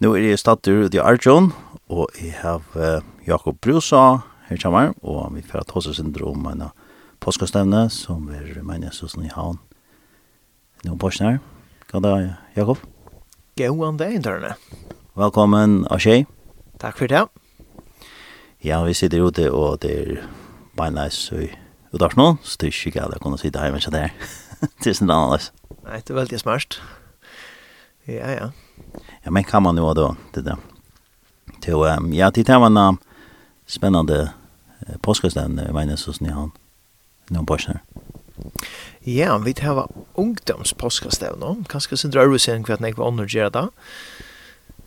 Nå 0.00 0.14
er 0.16 0.30
jeg 0.30 0.40
stadig 0.40 0.72
ute 0.86 0.96
i 0.96 1.02
Arjun, 1.02 1.50
og 1.92 2.08
jeg 2.16 2.32
har 2.40 2.62
uh, 2.72 3.02
Jakob 3.26 3.58
Brusa 3.60 4.20
her 4.48 4.60
kommer, 4.62 4.94
og 5.04 5.34
vi 5.34 5.42
får 5.44 5.66
ta 5.68 5.76
oss 5.76 5.90
syndrom 5.98 6.40
om 6.40 6.46
en 6.54 6.62
påskastevne 7.20 7.82
som 7.92 8.30
er 8.32 8.62
meningshøsten 8.64 9.26
i 9.28 9.32
havn. 9.34 9.58
Nå 10.86 10.96
på 10.96 11.10
oss 11.10 11.20
her. 11.20 11.36
God 11.92 12.06
dag, 12.06 12.30
Jakob. 12.56 12.80
Gåan 13.60 13.90
an 13.90 13.98
dag, 14.00 14.14
Interne. 14.16 14.54
Velkommen, 15.20 15.82
Ashay. 15.92 16.24
Takk 16.80 16.96
for 17.02 17.12
det. 17.12 17.26
Ja, 18.64 18.80
vi 18.86 18.96
sitter 18.96 19.26
ute, 19.28 19.50
og 19.52 19.82
det 19.84 19.92
er 19.98 20.24
beinleis 20.80 21.26
i 21.36 21.50
udarsnå, 21.92 22.38
så 22.40 22.56
det 22.56 22.70
er 22.70 22.78
ikke 22.78 22.94
galt 22.96 23.18
å 23.18 23.20
kunne 23.20 23.40
sitte 23.42 23.60
hjemme, 23.60 23.82
ikke 23.84 23.92
det 23.92 24.02
her. 24.08 24.32
Tusen 24.80 25.12
takk, 25.12 25.28
Anders. 25.28 25.52
Nei, 25.84 26.00
det 26.00 26.16
er 26.16 26.20
veldig 26.22 26.40
smart. 26.40 26.80
Ja, 28.08 28.32
ja 28.32 28.50
ja, 29.22 29.30
men 29.30 29.44
kan 29.44 29.62
man 29.62 29.76
jo 29.76 29.94
då 29.94 30.16
det 30.34 30.40
där. 30.40 30.56
Så 31.64 31.86
um, 31.86 32.12
ja, 32.12 32.30
det 32.30 32.48
var 32.48 32.66
en 32.66 32.98
spännande 33.66 34.32
uh, 34.88 34.96
påskastend, 35.00 35.60
jag 35.60 35.74
menar 35.74 35.96
så 35.96 36.12
snitt 36.12 36.32
han. 36.32 36.50
Någon 37.28 37.46
påskastend. 37.46 37.80
Ja, 39.00 39.38
vi 39.38 39.54
tar 39.54 39.74
var 39.74 39.88
ungdomspåskastevna. 40.14 41.64
Kanskje 41.68 41.96
sin 41.96 42.10
vi 42.32 42.38
sen 42.38 42.64
kvart 42.64 42.80
nek 42.80 42.98
var 42.98 43.08
andre 43.08 43.26
gjør 43.28 43.50
det. 43.50 43.68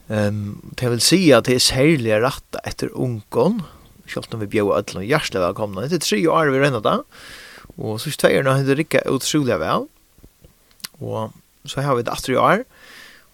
Um, 0.07 0.73
det 0.75 0.89
vil 0.89 1.01
si 1.01 1.31
at 1.31 1.45
det 1.45 1.55
er 1.55 1.63
særlig 1.63 2.19
rett 2.21 2.59
etter 2.65 2.91
ungen. 2.93 3.61
Selv 4.07 4.33
om 4.33 4.41
vi 4.41 4.49
bjør 4.49 4.75
alle 4.77 4.99
og 5.01 5.07
hjertelig 5.07 5.41
velkomne. 5.41 5.87
Det 5.89 6.01
er 6.01 6.05
tre 6.05 6.19
år 6.29 6.51
vi 6.51 6.59
renner 6.59 6.83
det. 6.83 6.99
Og 7.77 8.01
så 8.01 8.11
tveier 8.11 8.43
nå 8.43 8.57
hender 8.57 8.75
det 8.75 8.85
ikke 8.85 9.05
utrolig 9.09 9.57
vel. 9.61 9.87
Og 10.99 11.31
så 11.65 11.81
har 11.81 11.95
vi 11.95 12.03
det 12.03 12.13
etter 12.13 12.37
år. 12.37 12.65
Og 12.65 12.83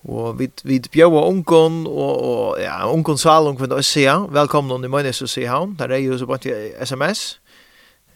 Og 0.08 0.38
vi 0.39 0.48
vi 0.63 0.80
bjóa 0.80 1.26
onkon 1.27 1.84
og 1.88 2.23
og 2.23 2.59
ja, 2.62 2.88
onkon 2.88 3.17
salon 3.20 3.58
kvinn 3.59 3.73
og 3.76 3.84
sjá. 3.84 4.30
Velkommen 4.31 4.81
til 4.81 4.91
Mønes 4.91 5.22
og 5.22 5.47
han. 5.50 5.75
Der 5.75 5.92
er 5.92 6.00
jo 6.00 6.17
så 6.17 6.25
bare 6.25 6.72
SMS 6.86 7.39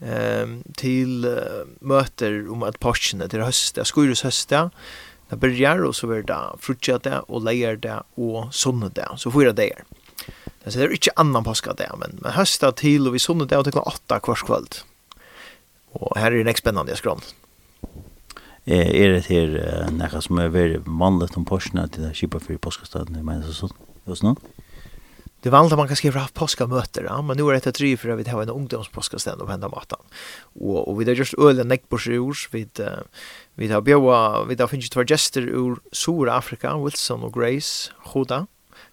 ehm 0.02 0.64
til 0.78 1.26
uh, 1.26 1.68
møter 1.82 2.50
om 2.52 2.64
at 2.64 2.80
postene 2.80 3.28
til 3.28 3.44
høst, 3.44 3.76
det 3.76 3.88
skurus 3.88 4.22
høst 4.22 4.50
der. 4.50 4.70
Det 5.30 5.40
börjar 5.40 5.84
og 5.88 5.96
så 5.96 6.08
blir 6.08 6.24
det 6.24 6.60
frutjade 6.60 7.24
og 7.28 7.44
leirde 7.44 8.04
og 8.18 8.54
sunnede, 8.54 9.06
så 9.18 9.32
fyra 9.32 9.52
dager. 9.52 9.84
Det 10.64 10.76
er 10.76 10.92
ikke 10.92 11.12
annan 11.18 11.44
påska 11.44 11.74
det, 11.74 11.90
men, 11.98 12.20
men 12.22 12.32
høst 12.32 12.64
til 12.78 13.08
og 13.08 13.14
vi 13.14 13.20
sunnede 13.20 13.58
og 13.58 13.66
til 13.66 13.74
klokka 13.74 13.92
åtta 13.92 14.20
kvarskvöld. 14.20 14.84
Og 15.94 16.18
her 16.18 16.32
er 16.32 16.44
det 16.44 16.48
ikke 16.48 16.60
spennende 16.60 16.96
skrån 16.96 17.24
eh 18.66 19.04
er 19.04 19.14
det 19.14 19.26
her 19.26 19.92
nekka 19.92 20.22
som 20.22 20.40
er 20.40 20.50
veri 20.50 20.80
vanligt 20.86 21.38
om 21.38 21.46
Porsche 21.46 21.88
til 21.88 22.04
det 22.04 22.16
skipa 22.16 22.40
for 22.40 22.58
påskastaden, 22.58 23.26
men 23.26 23.44
så 23.44 23.54
så 23.54 23.70
just 24.08 24.24
nå? 24.24 24.36
Det 25.44 25.52
var 25.52 25.60
alltid 25.60 25.78
man 25.78 25.88
kan 25.88 25.96
skriva 25.96 26.20
haft 26.20 26.34
påskamöter, 26.34 27.04
ja, 27.04 27.22
men 27.22 27.38
nu 27.38 27.44
är 27.44 27.54
det 27.54 27.68
ett 27.68 27.76
driv 27.76 27.98
för 27.98 28.10
att 28.10 28.20
vi 28.20 28.30
har 28.30 28.42
en 28.42 28.50
ungdomspåskastad 28.50 29.34
och 29.34 29.50
hända 29.50 29.70
maten. 29.70 30.00
Och, 30.56 30.88
och 30.88 31.02
vi 31.02 31.06
har 31.06 31.16
just 31.16 31.34
öl 31.34 31.48
ölen 31.48 31.68
näckbors 31.68 32.08
i 32.08 32.18
ors, 32.18 32.50
vi, 32.52 32.68
vi 33.56 33.68
har 33.68 33.82
bjöa, 33.82 34.44
vi 34.44 34.56
har 34.56 34.68
finnit 34.68 34.92
två 34.92 35.04
gäster 35.04 35.42
ur 35.42 35.76
Sura 35.92 36.34
Afrika, 36.34 36.78
Wilson 36.78 37.24
och 37.24 37.34
Grace, 37.34 37.92
Hoda, 37.98 38.48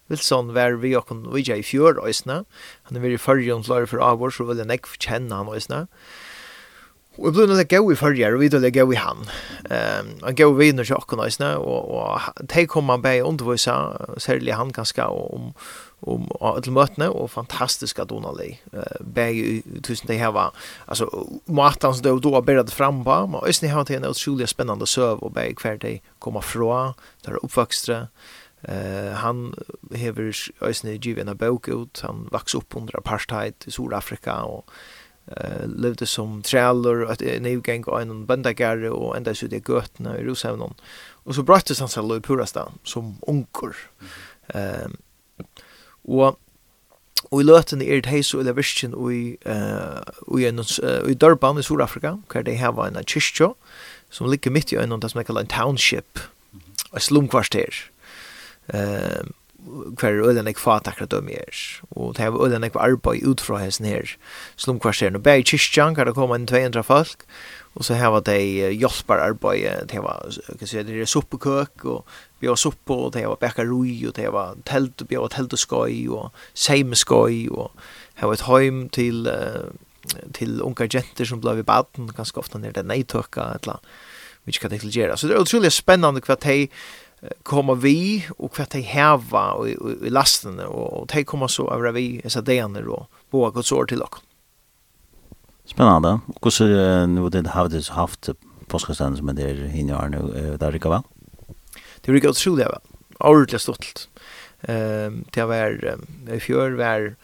Wilson 0.07 0.53
var 0.53 0.71
vi 0.71 0.95
och 0.95 1.07
kon 1.07 1.33
vi 1.33 1.41
i 1.41 1.63
fjör 1.63 2.07
ösna. 2.09 2.45
Han 2.83 2.97
är 2.97 3.01
väl 3.01 3.11
i 3.11 3.17
förrjon 3.17 3.63
klar 3.63 3.85
för 3.85 3.97
av 3.97 4.23
oss 4.23 4.39
och 4.39 4.49
vill 4.49 4.57
jag 4.57 4.67
näck 4.67 4.85
känna 4.99 5.35
han 5.35 5.49
ösna. 5.49 5.87
Og 7.19 7.25
jeg 7.27 7.35
ble 7.35 7.45
noe 7.49 7.63
gøy 7.67 7.89
i 7.91 7.95
førre, 7.99 8.29
og 8.31 8.39
vi 8.39 8.47
ble 8.53 8.69
gøy 8.71 8.93
i 8.95 8.99
han. 9.01 9.25
Um, 9.67 10.11
han 10.23 10.37
gøy 10.39 10.53
vinner 10.55 10.87
til 10.87 10.95
åkken 10.95 11.19
også, 11.19 11.49
og, 11.59 11.89
og 11.91 12.45
de 12.53 12.63
kom 12.71 12.87
han 12.87 13.03
bare 13.03 13.25
undervise, 13.27 13.73
særlig 14.23 14.55
han 14.55 14.71
ganske, 14.71 15.03
om, 15.03 15.49
om 16.07 16.29
alle 16.39 16.71
møtene, 16.71 17.09
og 17.11 17.33
fantastisk 17.33 17.99
at 17.99 18.13
hun 18.15 18.29
alle, 18.29 18.53
uh, 18.71 19.01
bare 19.03 19.59
tusen 19.83 20.07
de 20.07 20.21
her 20.21 20.31
var, 20.31 20.55
altså, 20.87 21.09
maten 21.51 21.97
som 21.97 22.05
de 22.07 22.15
da 22.23 22.33
var 22.37 22.47
bedre 22.47 22.71
frem 22.71 23.03
på, 23.03 23.17
men 23.33 23.43
også 23.43 23.73
har 23.73 23.89
til 23.89 23.99
en 23.99 24.07
utrolig 24.13 24.47
spennende 24.47 24.87
søv, 24.87 25.19
og 25.19 25.35
bare 25.35 25.57
hver 25.59 25.83
de 25.83 25.97
kommer 26.23 26.45
fra, 26.45 26.93
der 27.25 27.35
er 27.35 27.43
oppvokstre, 27.43 28.05
Uh, 28.61 29.17
han 29.17 29.53
hever 29.97 30.37
øysene 30.61 30.99
givet 31.01 31.25
en 31.25 31.37
bok 31.37 31.65
ut, 31.67 32.01
han 32.05 32.27
vaks 32.29 32.53
opp 32.53 32.75
under 32.77 32.93
apartheid 32.99 33.65
i 33.65 33.71
Sør-Afrika, 33.73 34.35
og 34.45 34.69
eh 35.27 35.67
levde 35.67 36.05
som 36.05 36.41
trailer 36.41 37.05
att 37.05 37.21
en 37.21 37.61
gang 37.61 37.83
av 37.87 38.01
en 38.01 38.25
bandagar 38.25 38.89
och 38.89 39.17
ända 39.17 39.35
så 39.35 39.47
det 39.47 39.69
götna 39.69 40.17
i 40.17 40.23
Roshavn 40.23 40.73
och 41.23 41.35
så 41.35 41.43
bröttes 41.43 41.79
han 41.79 41.89
sig 41.89 42.17
i 42.17 42.19
Purastan 42.19 42.71
som 42.83 43.17
onkel 43.21 43.73
ehm 44.47 44.97
och 46.03 46.39
Og 47.31 47.41
i 47.41 47.45
løtene 47.45 47.85
er 47.85 48.01
det 48.01 48.11
heis 48.11 48.33
og 48.35 48.43
det 48.47 48.57
virkjen 48.57 48.91
i, 48.91 49.21
uh, 49.47 50.01
i, 50.35 50.49
uh, 50.49 51.09
i 51.09 51.15
Durban 51.15 51.59
i 51.59 51.63
Sør-Afrika, 51.63 52.15
hvor 52.27 52.43
de 52.43 52.57
har 52.59 52.79
en 52.83 52.99
kyrkjå, 53.05 53.53
som 54.09 54.29
ligger 54.29 54.51
midt 54.51 54.71
i 54.71 54.77
øynene, 54.77 54.99
det 55.01 55.11
som 55.11 55.21
er 55.21 55.23
kallet 55.23 55.47
en 55.47 55.53
township, 55.53 56.19
et 56.95 57.01
slumkvarter. 57.01 57.85
Um, 58.73 59.33
hver 59.99 60.21
ølen 60.27 60.47
jeg 60.47 60.57
fat 60.57 60.87
akkurat 60.87 61.13
om 61.13 61.29
er. 61.29 61.63
Og 61.91 62.15
det 62.17 62.25
har 62.25 62.37
ölen 62.37 62.65
ek 62.65 62.75
arbeid 62.75 63.25
ut 63.27 63.41
fra 63.41 63.61
hesten 63.61 63.85
her. 63.85 64.15
Slumkvarsteren. 64.57 65.15
Og 65.15 65.23
bare 65.23 65.39
i 65.39 65.47
kyrkjan 65.47 65.95
kan 65.95 66.07
det 66.07 66.15
komme 66.15 66.35
en 66.35 66.47
200 66.47 66.83
folk. 66.83 67.25
Og 67.75 67.85
så 67.85 67.95
her 67.95 68.11
var 68.11 68.25
det 68.27 68.41
hjelpar 68.79 69.21
arbeid. 69.21 69.87
Det 69.91 70.01
var, 70.03 70.27
kan 70.59 70.67
se 70.67 70.83
det 70.83 71.01
er 71.01 71.05
suppekøk 71.05 71.85
og 71.85 72.05
har 72.43 72.55
suppe 72.55 72.93
og 72.93 73.13
det 73.13 73.27
var 73.27 73.37
bekkeroi 73.39 74.07
og 74.07 74.15
det 74.15 74.31
var 74.33 74.57
telt, 74.65 75.07
bjør 75.07 75.27
telteskøy 75.27 76.09
og 76.09 76.31
seimeskøy 76.53 77.47
og 77.51 77.71
her 78.15 78.27
var 78.27 78.33
et 78.33 78.47
heim 78.49 78.89
til 78.89 79.29
till 80.33 80.61
unga 80.61 80.87
jenter 80.93 81.25
som 81.25 81.41
blev 81.41 81.59
i 81.59 81.63
baden 81.63 82.11
ganska 82.17 82.39
ofta 82.39 82.57
när 82.57 82.71
det 82.71 82.83
nej 82.83 83.03
tökka 83.03 83.57
eller 83.61 83.79
vilket 84.43 84.61
kan 84.61 84.69
det 84.69 84.95
göra. 84.95 85.17
Så 85.17 85.27
det 85.27 85.33
är 85.33 85.41
otroligt 85.41 85.73
spännande 85.73 86.21
kvart 86.21 86.43
hej 86.43 86.69
komma 87.43 87.73
vi 87.73 88.27
och 88.37 88.53
kvart 88.53 88.69
de 88.69 88.81
häva 88.81 89.67
i, 89.67 89.71
i 89.71 90.07
i 90.07 90.09
lasten 90.09 90.59
och 90.59 91.07
de 91.07 91.23
kommer 91.23 91.47
så 91.47 91.73
över 91.73 91.91
vi 91.91 92.21
så 92.25 92.41
det 92.41 92.57
är 92.57 92.81
bo 92.81 93.05
på 93.29 93.47
att 93.47 93.65
så 93.65 93.85
till 93.85 94.01
och 94.01 94.15
Spännande. 95.65 96.19
Och 96.35 96.53
så 96.53 96.63
nu 97.05 97.29
det 97.29 97.49
har 97.49 97.69
det 97.69 97.87
haft 97.87 98.29
påskastan 98.67 99.17
som 99.17 99.35
det 99.35 99.43
är 99.43 99.75
inne 99.75 99.95
här 99.95 100.09
nu 100.09 100.57
där 100.59 100.71
det 100.71 100.79
kan 100.79 100.91
vara. 100.91 101.03
Det 102.01 102.11
brukar 102.11 102.29
otroligt 102.29 102.65
väl. 102.65 102.79
Ordentligt 103.19 103.61
stolt. 103.61 104.09
Ehm 104.61 105.25
det 105.31 105.43
var 105.45 105.97
i 106.33 106.39
fjör 106.39 106.71
var 106.71 107.15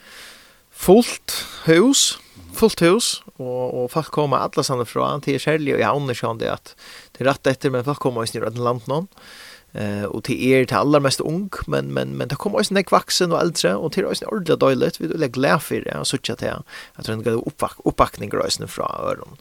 fullt 0.71 1.45
hus 1.65 2.19
fullt 2.53 2.81
hus 2.81 3.23
och 3.35 3.83
och 3.83 3.91
folk 3.91 4.07
kommer 4.07 4.37
alla 4.37 4.63
sanna 4.63 4.85
från 4.85 5.21
till 5.21 5.39
Kjell 5.39 5.73
och 5.73 5.79
jag 5.79 5.95
undrar 5.95 6.13
ju 6.13 6.47
att 6.49 6.75
det 7.17 7.23
rätt 7.23 7.47
efter 7.47 7.69
men 7.69 7.83
folk 7.83 7.99
kommer 7.99 8.21
ju 8.21 8.27
snurrat 8.27 8.57
land 8.57 8.81
någon. 8.85 9.07
Eh 9.13 9.46
Eh 9.73 10.03
och 10.03 10.23
till 10.23 10.51
er 10.51 10.65
till 10.65 10.77
allra 10.77 10.99
mest 10.99 11.21
ung 11.21 11.49
men 11.67 11.93
men 11.93 12.17
men 12.17 12.27
det 12.27 12.35
kommer 12.35 12.59
också 12.59 12.73
näck 12.73 12.91
vuxen 12.91 13.31
och 13.31 13.41
äldre 13.41 13.75
och 13.75 13.91
till 13.91 14.05
oss 14.05 14.21
ordla 14.21 14.55
dåligt 14.55 15.01
vi 15.01 15.07
lägger 15.07 15.33
glä 15.33 15.59
för 15.59 15.81
det 15.81 15.97
och 15.99 16.41
här 16.41 16.61
jag 16.95 17.05
tror 17.05 17.15
den 17.15 17.23
går 17.23 17.47
uppvack 17.47 17.77
uppbackning 17.85 18.29
grösen 18.29 18.67
från 18.67 18.91
öron. 18.91 19.37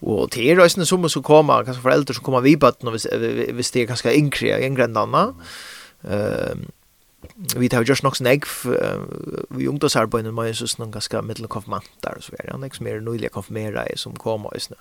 Och 0.00 0.30
till 0.30 0.46
er 0.46 0.60
också 0.60 0.84
som 0.84 1.08
så 1.08 1.22
kommer 1.22 1.64
kanske 1.64 1.82
föräldrar 1.82 2.14
som 2.14 2.24
kommer 2.24 2.40
vi 2.40 2.56
bort 2.56 2.84
och 2.84 2.94
vi 2.94 3.62
det 3.72 3.76
är 3.76 3.86
ganska 3.86 4.12
inkre 4.12 4.66
ingrändarna. 4.66 5.34
Ehm 6.02 6.70
vi 7.56 7.68
tar 7.68 7.84
just 7.84 8.02
nog 8.02 8.16
snägg 8.16 8.44
vi 9.50 9.68
ungdomsarbeidene 9.68 10.32
med 10.32 10.46
Jesus 10.46 10.78
någon 10.78 10.90
ganska 10.90 11.22
middelkonfirmanter 11.22 12.16
og 12.16 12.22
så 12.22 12.32
videre, 12.32 12.52
han 12.52 12.62
er 12.62 12.70
ikke 12.70 12.84
mer 12.84 13.00
nøylig 13.00 13.30
konfirmere 13.34 13.84
som 13.96 14.16
kommer 14.16 14.56
i 14.56 14.60
snø. 14.60 14.76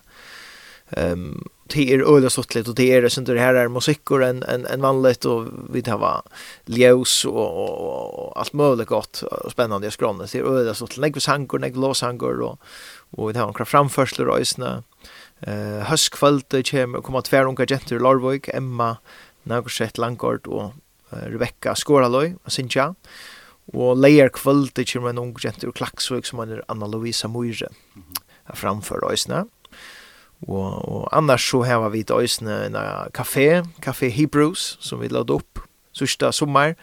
Ehm 0.90 1.44
det 1.68 1.94
är 1.94 2.16
öle 2.16 2.30
sottligt 2.30 2.68
och 2.68 2.76
det 2.76 2.92
är 2.92 3.10
sånt 3.10 3.28
det 3.28 3.40
här 3.40 3.54
är 3.54 3.68
musik 3.68 4.12
och 4.12 4.24
en 4.24 4.44
en 4.44 4.66
en 4.66 4.82
vanligt 4.82 5.26
och 5.26 5.48
vi 5.74 5.82
tar 5.82 5.98
va 5.98 6.24
ljus 6.66 7.26
och, 7.26 8.28
och 8.28 8.40
allt 8.40 8.54
möjligt 8.54 8.88
gott 8.88 9.22
och 9.22 9.52
spännande 9.52 9.92
skrånne 9.92 10.26
det 10.32 10.40
är 10.40 10.44
öle 10.44 10.74
sottligt 10.74 11.02
nägg 11.02 11.22
sankor 11.22 11.60
nägg 11.60 11.78
låsankor 11.78 12.42
och 12.42 12.60
och 13.12 13.30
vi 13.30 13.34
tar 13.34 13.46
några 13.46 13.66
framförsler 13.66 14.28
och 14.28 14.40
isna 14.40 14.84
eh 15.40 15.80
höskvalt 15.80 16.50
det 16.50 16.72
kommer 16.72 17.02
komma 17.02 17.22
två 17.22 17.38
unga 17.38 17.66
jenter 17.70 18.00
Larvik 18.00 18.48
Emma 18.48 18.98
Nagorset 19.44 19.98
Langkort 19.98 20.48
och 20.48 20.74
Rebecca 21.10 21.76
Skoraloy 21.76 22.36
och 22.44 22.52
Sinja 22.52 22.96
og 23.74 23.98
leier 23.98 24.30
kvöld 24.30 24.72
det 24.76 24.94
kommer 24.94 25.10
en 25.10 25.18
ung 25.18 25.36
jenter 25.44 25.72
Klaksvik 25.72 26.26
som 26.26 26.40
er 26.40 26.64
Anna 26.68 26.88
Louisa 26.88 27.28
Moire 27.28 27.68
framför 28.54 29.04
oss 29.04 29.28
Og, 30.46 30.74
og 30.86 31.08
annars 31.18 31.50
så 31.50 31.64
har 31.66 31.90
vi 31.90 32.04
et 32.06 32.14
øysene 32.14 32.66
en 32.68 32.78
kafé, 33.18 33.66
Café 33.82 34.12
Hebrews, 34.14 34.78
som 34.80 35.02
vi 35.02 35.10
lade 35.10 35.34
opp 35.34 35.64
sørste 35.98 36.32
sommer. 36.32 36.76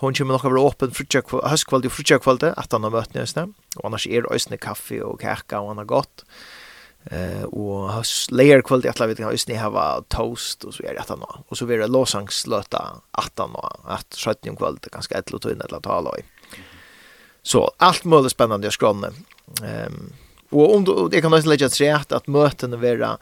Hon 0.00 0.14
kommer 0.16 0.36
nok 0.36 0.44
å 0.44 0.52
være 0.52 0.64
åpen 0.68 0.92
høstkvalde 0.92 1.88
og 1.88 1.92
frutjakvalde, 1.92 2.54
at 2.56 2.72
han 2.72 2.84
har 2.84 2.92
møtt 2.92 3.16
nøysene. 3.16 3.52
Og 3.78 3.88
annars 3.88 4.06
er 4.06 4.28
øysene 4.32 4.60
kaffe 4.60 5.00
og 5.04 5.20
kaka 5.20 5.60
og 5.60 5.74
han 5.74 5.82
har 5.82 5.88
gått. 5.88 6.24
Eh 7.10 7.42
och 7.42 7.92
has 7.92 8.30
layer 8.30 8.62
kvalitet 8.62 8.88
att 8.88 8.98
låta 8.98 9.28
oss 9.28 9.48
ni 9.48 9.56
ha 9.56 10.04
toast 10.08 10.64
och 10.64 10.74
så 10.74 10.82
är 10.82 10.94
det 10.94 11.00
att 11.00 11.08
nå. 11.08 11.44
Och 11.48 11.58
så 11.58 11.66
blir 11.66 11.78
det 11.78 11.86
låsangslöta 11.86 13.00
att 13.10 13.38
nå 13.38 13.72
att 13.84 14.14
skötning 14.14 14.56
kvalitet 14.56 14.90
ganska 14.92 15.18
ett 15.18 15.30
lot 15.30 15.44
in 15.44 15.60
eller 15.60 15.80
tala 15.80 16.18
i. 16.18 16.22
Så 17.42 17.70
allt 17.76 18.04
möjligt 18.04 18.32
spännande 18.32 18.66
jag 18.66 18.72
skranne. 18.72 19.12
Ehm 19.64 20.12
Och 20.50 20.74
om 20.74 20.84
du 20.84 21.08
det 21.08 21.20
kan 21.20 21.30
nästan 21.30 21.50
lägga 21.50 21.68
sig 21.68 21.92
rätt 21.92 22.12
att 22.12 22.26
mötena 22.26 22.76
vara 22.76 23.18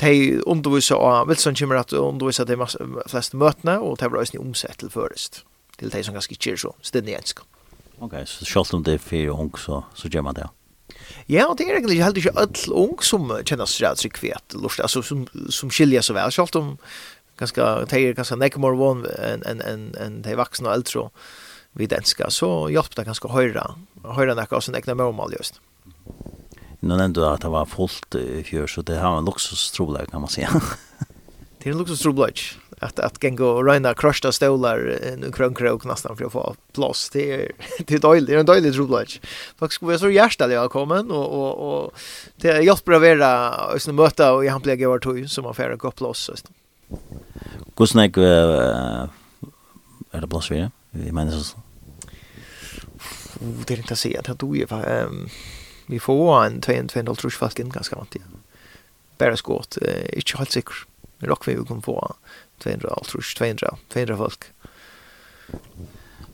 de 0.00 0.40
undervisa 0.46 0.96
och 0.96 1.30
vill 1.30 1.36
som 1.36 1.54
kommer 1.54 1.74
att 1.74 1.92
undervisa 1.92 2.44
de 2.44 2.66
flesta 3.06 3.36
mötena 3.36 3.80
och 3.80 3.96
det 3.96 4.08
blir 4.08 4.34
ju 4.34 4.38
omsett 4.38 4.78
till 4.78 4.90
förrest 4.90 5.44
till 5.76 5.90
de 5.90 6.04
som 6.04 6.14
ganska 6.14 6.34
kör 6.34 6.56
så 6.56 6.74
ständigt 6.80 7.16
enska. 7.16 7.42
Okej, 7.98 8.26
så 8.26 8.44
skall 8.44 8.64
om 8.72 8.82
det 8.82 8.98
för 8.98 9.26
ung 9.28 9.52
så 9.58 9.84
så 9.94 10.08
gör 10.08 10.22
man 10.22 10.34
det. 10.34 10.48
Ja, 11.26 11.46
og 11.48 11.58
det 11.58 11.66
er 11.68 11.76
egentlig 11.76 12.00
helt 12.02 12.16
ikke 12.16 12.32
alle 12.36 12.74
ung 12.74 12.96
som 13.04 13.28
kjenner 13.44 13.68
seg 13.68 13.84
rett 13.84 14.56
og 14.56 14.70
slett, 14.72 14.84
altså 14.86 15.02
som, 15.04 15.26
som 15.52 15.70
skiljer 15.70 16.04
så 16.04 16.16
vel, 16.16 16.32
selv 16.32 16.56
om 16.56 16.70
ganske, 17.38 17.66
de 17.90 18.00
er 18.00 18.16
ganske 18.16 18.38
nekker 18.38 18.62
mer 18.62 18.76
vann 18.78 19.04
enn 19.18 19.44
en, 19.48 19.62
en, 19.62 19.84
en 20.00 20.20
de 20.24 20.36
vaksne 20.38 20.70
og 20.70 20.78
eldre 20.78 21.04
og 21.06 21.28
videnska, 21.78 22.30
så 22.34 22.68
hjelper 22.72 23.02
det 23.02 23.10
ganske 23.10 23.32
høyre, 23.32 23.66
høyre 24.16 24.36
nekker 24.38 24.58
av 24.58 24.64
sin 24.64 24.78
egna 24.78 24.96
just 25.36 25.60
nu 26.80 26.96
nämnde 26.96 27.20
du 27.20 27.26
att 27.26 27.40
det 27.40 27.48
var 27.48 27.66
fullt 27.66 28.14
i 28.14 28.44
fjör 28.44 28.66
så 28.66 28.82
det 28.82 28.98
har 28.98 29.10
var 29.10 29.18
en 29.18 29.24
luxustrobolag 29.24 30.10
kan 30.10 30.20
man 30.20 30.30
säga. 30.30 30.50
det 31.58 31.68
är 31.68 31.72
en 31.72 31.78
luxustrobolag 31.78 32.40
att 32.80 32.98
att 32.98 33.24
gänga 33.24 33.44
och 33.44 33.66
rena 33.66 33.94
crushta 33.94 34.32
stolar 34.32 34.98
en 35.02 35.32
krönkrok 35.32 35.84
nästan 35.84 36.16
för 36.16 36.24
att 36.24 36.32
få 36.32 36.54
plats 36.72 37.10
det 37.10 37.32
är 37.32 37.52
det 37.86 37.94
är 37.94 37.98
dåligt 37.98 38.26
det 38.26 38.34
är 38.34 38.38
en 38.38 38.46
dålig 38.46 38.72
trubbelage 38.72 39.20
folk 39.56 39.72
skulle 39.72 39.86
vara 39.86 39.98
så 39.98 40.10
hjärtaliga 40.10 40.60
jag 40.60 40.70
kommer 40.70 41.12
och 41.12 41.38
och 41.38 41.84
och 41.84 41.92
det 42.36 42.48
är 42.48 42.62
jag 42.62 42.78
bra 42.84 42.98
vara 42.98 43.54
och 43.74 43.82
sen 43.82 43.94
möta 43.94 44.32
och 44.32 44.44
jag 44.44 44.52
han 44.52 44.62
över 44.62 44.86
vart 44.86 45.02
tog 45.02 45.30
som 45.30 45.46
affär 45.46 45.70
och 45.70 45.96
plats 45.96 46.20
så 46.20 46.32
Hur 46.32 46.50
Kusnek 47.76 48.16
är 48.16 49.08
det 50.20 50.28
plats 50.28 50.48
för 50.48 50.70
vi 50.90 51.08
är 51.08 51.12
menar 51.12 51.32
så 51.32 51.58
det 53.66 53.74
är 53.74 53.78
inte 53.78 53.92
att 53.92 53.98
säga 53.98 54.20
att 54.20 54.24
det 54.24 54.32
är 54.32 54.34
ehm 54.84 55.28
vi 55.88 55.98
får 56.00 56.44
en 56.44 56.60
2-2-0 56.60 57.16
trus 57.16 57.36
folk 57.36 57.58
in 57.58 57.70
ganska 57.74 57.96
vant 57.96 58.16
igen. 58.16 58.42
Bara 59.18 59.36
skott, 59.36 59.78
eh, 59.82 60.16
inte 60.16 60.38
helt 60.38 60.52
säker. 60.52 60.74
Rock 61.18 61.48
vi 61.48 61.56
kan 61.68 61.82
få 61.82 62.14
200 62.58 62.94
trus 63.04 63.34
200 63.34 63.76
200 63.88 64.16
folk. 64.16 64.44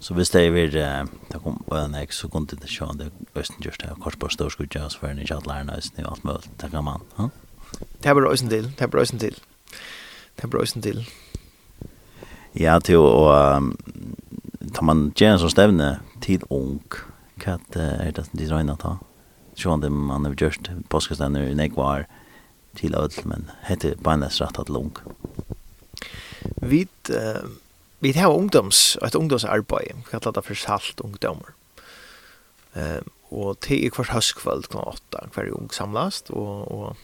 Så 0.05 0.15
hvis 0.15 0.31
det 0.35 0.43
er 0.45 0.77
eh, 0.77 1.07
det 1.31 1.39
kom 1.41 1.63
på 1.65 1.77
en 1.79 1.95
ek, 1.97 2.13
så 2.13 2.29
kunne 2.29 2.59
det 2.61 2.69
sjå 2.69 2.91
det 2.99 3.07
Østen 3.41 3.63
gjørs 3.65 3.79
det, 3.81 3.95
kort 4.05 4.19
på 4.21 4.29
stårskudja, 4.29 4.83
og 4.85 4.93
så 4.93 5.01
var 5.01 5.15
det 5.15 5.25
ikke 5.25 5.39
at 5.41 5.47
lærne, 5.49 5.79
Østen 5.81 6.05
og 6.05 6.13
alt 6.13 6.25
mulig, 6.29 6.51
det 6.61 6.71
kan 6.75 6.85
man. 6.85 7.07
ha? 7.17 7.31
Det 8.03 8.11
er 8.11 8.15
bare 8.19 8.33
Østen 8.33 8.51
til, 8.53 8.69
det 8.69 8.85
er 8.85 8.91
bare 8.93 9.07
Østen 9.07 9.23
til. 9.23 9.39
Det 10.37 10.45
er 10.45 10.53
bare 10.53 10.63
Østen 10.63 10.83
til. 10.85 11.01
Ja, 12.55 12.77
til 12.85 13.01
å, 13.01 13.33
um, 13.57 13.73
tar 14.75 14.85
man 14.85 15.07
gjerne 15.17 15.41
som 15.41 15.51
stevne 15.51 15.89
til 16.21 16.45
ung, 16.53 16.85
hva 17.41 17.57
er 17.73 18.13
det 18.13 18.27
som 18.27 18.39
de 18.39 18.51
regner 18.53 18.77
ta? 18.79 18.99
Sjån 19.57 19.85
det 19.85 19.91
man 19.93 20.25
har 20.27 20.35
gjort 20.35 20.71
påskestender 20.91 21.51
i 21.51 21.59
nekvar 21.59 22.07
til 22.79 22.97
ødel, 22.99 23.29
men 23.31 23.51
hette 23.69 23.95
beinnes 24.03 24.41
rett 24.43 24.59
at 24.59 24.73
lung. 24.73 24.97
Vi 26.61 26.87
uh, 27.11 27.45
vi 28.05 28.13
har 28.13 28.29
ungdoms, 28.29 28.99
et 29.01 29.15
ungdomsarbeid, 29.15 29.95
vi 29.97 30.11
kallar 30.11 30.35
det 30.37 30.45
for 30.45 30.59
salt 30.59 31.01
ungdommer. 31.01 31.55
Uh, 32.77 33.01
og 33.31 33.61
til 33.65 33.87
i 33.87 33.91
hvert 33.91 34.13
høstkvöld 34.13 34.69
kl. 34.69 34.83
8, 34.83 35.31
hver 35.35 35.55
ung 35.57 35.73
samlast, 35.73 36.31
og, 36.31 36.73
og 36.73 36.97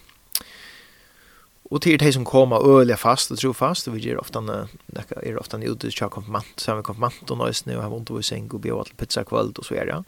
Og 1.70 1.82
til 1.82 2.00
de 2.00 2.12
som 2.12 2.24
kommer 2.26 2.66
ølige 2.66 2.96
fast 2.98 3.30
og 3.30 3.38
tro 3.38 3.52
fast, 3.54 3.88
og 3.88 3.94
vi 3.94 4.00
gjør 4.02 4.18
ofte 4.24 4.40
en, 4.42 4.48
er 4.50 5.36
ofte 5.38 5.56
en 5.56 5.62
ute 5.62 5.90
til 5.90 6.24
mant 6.26 6.58
så 6.58 6.72
har 6.72 6.80
vi 6.80 6.94
mant 6.98 7.30
og 7.30 7.38
nøysene, 7.38 7.76
og 7.76 7.82
har 7.82 7.94
undervisning, 7.94 8.48
og 8.54 8.60
bjør 8.60 8.82
til 8.84 8.96
pizza 8.98 9.22
kvöld, 9.22 9.54
og 9.58 9.64
så 9.64 9.74
er 9.74 9.84
det 9.84 10.04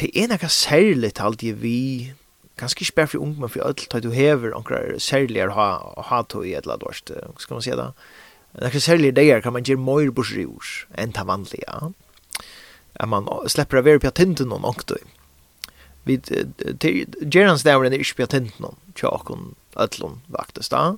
det 0.00 0.10
er 0.18 0.30
noe 0.30 0.50
særlig 0.50 1.12
talt 1.18 1.42
jeg 1.44 1.60
vi, 1.62 2.12
ganske 2.60 2.82
ikke 2.82 2.98
bare 2.98 3.12
for 3.12 3.26
men 3.26 3.50
for 3.50 3.66
alt 3.66 3.86
tar 3.90 4.02
du 4.02 4.10
hever 4.14 4.54
noen 4.54 5.00
særligere 5.02 5.54
ha, 5.54 5.68
ha 6.10 6.22
tog 6.22 6.46
i 6.46 6.54
et 6.54 6.66
eller 6.66 6.78
annet, 6.78 7.12
skal 7.42 7.58
man 7.58 7.66
si 7.66 7.74
det. 7.74 7.90
Det 8.54 8.70
Noen 8.70 8.80
særligere 8.80 9.14
dager 9.18 9.40
kan 9.42 9.52
man 9.52 9.66
gjøre 9.66 9.82
mer 9.82 10.10
bursrur 10.14 10.68
enn 10.98 11.14
det 11.14 11.26
vanlige. 11.26 11.78
At 12.94 13.10
man 13.10 13.26
slipper 13.50 13.80
å 13.80 13.86
være 13.86 14.02
på 14.04 14.12
tinten 14.14 14.50
noen 14.52 14.66
ångtøy. 14.70 15.02
Vi 16.06 16.20
gjør 16.20 17.48
hans 17.48 17.64
dævren 17.66 17.92
er 17.92 18.02
ikke 18.04 18.22
på 18.22 18.30
tinten 18.30 18.62
noen, 18.62 18.78
tjåkon, 18.94 19.54
øtlån, 19.80 20.20
vaktest 20.30 20.74
da. 20.74 20.94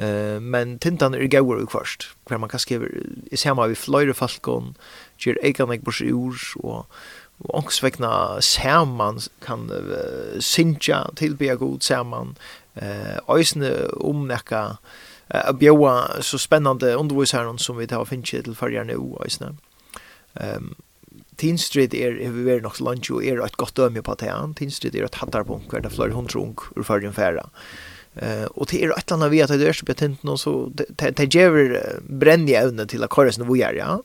Uh, 0.00 0.38
men 0.40 0.78
tintan 0.80 1.12
er 1.12 1.28
gauur 1.28 1.58
og 1.60 1.72
først, 1.74 2.06
hver 2.30 2.40
man 2.40 2.48
kan 2.48 2.62
skrive, 2.62 2.88
i 3.28 3.36
samme 3.36 3.66
vi 3.68 3.76
fløyre 3.76 4.14
falkon, 4.16 4.72
ger 5.20 5.40
eikan 5.44 5.72
ek 5.72 5.86
ur 5.86 6.38
og 6.62 6.86
og 7.40 7.54
ångsvekna 7.56 8.40
saman 8.44 9.20
kan 9.40 9.70
uh, 9.72 10.36
sinja 10.44 11.06
tilbya 11.16 11.56
god 11.60 11.80
saman 11.80 12.34
uh, 12.76 13.16
eisne 13.32 13.70
om 13.96 14.26
nekka 14.28 14.76
uh, 15.34 15.52
bjóa 15.56 16.20
så 16.20 16.38
spennande 16.38 16.92
undervisaren 16.96 17.58
som 17.58 17.80
vi 17.80 17.88
tar 17.88 18.04
finnje 18.04 18.42
til 18.44 18.54
fyrir 18.54 18.84
nu 18.84 19.16
eisne 19.24 19.54
ehm 20.40 20.70
um, 20.70 20.78
Teen 21.40 21.56
Street 21.58 21.94
er 21.96 22.18
vi 22.20 22.42
ver 22.44 22.60
nok 22.60 22.76
lunch 22.84 23.08
og 23.10 23.24
er 23.24 23.40
eit 23.40 23.56
godt 23.56 23.78
dømme 23.78 24.02
på 24.04 24.12
det. 24.20 24.28
Teen 24.58 24.70
Street 24.70 24.94
er 24.94 25.06
eit 25.06 25.16
hattarpunkt 25.22 25.72
hver 25.72 25.80
det 25.80 25.92
fløy 25.94 26.12
hundre 26.12 26.36
ung 26.36 26.52
ur 26.76 26.84
fyrir 26.84 27.14
færa. 27.16 27.46
Eh 28.20 28.44
og 28.54 28.68
det 28.68 28.82
er 28.82 28.92
et 28.92 29.08
eller 29.08 29.16
annet 29.16 29.32
vi 29.32 29.40
at 29.40 29.48
det 29.48 29.68
er 29.68 29.72
så 29.72 29.88
betent 29.88 30.24
nå 30.26 30.36
så 30.36 30.52
det 30.76 31.32
gjør 31.32 31.56
ger 31.56 32.00
brennje 32.04 32.60
evne 32.60 32.86
til 32.86 33.06
at 33.06 33.10
korresne 33.10 33.48
vi 33.48 33.62
er 33.64 33.78
ja. 33.78 33.96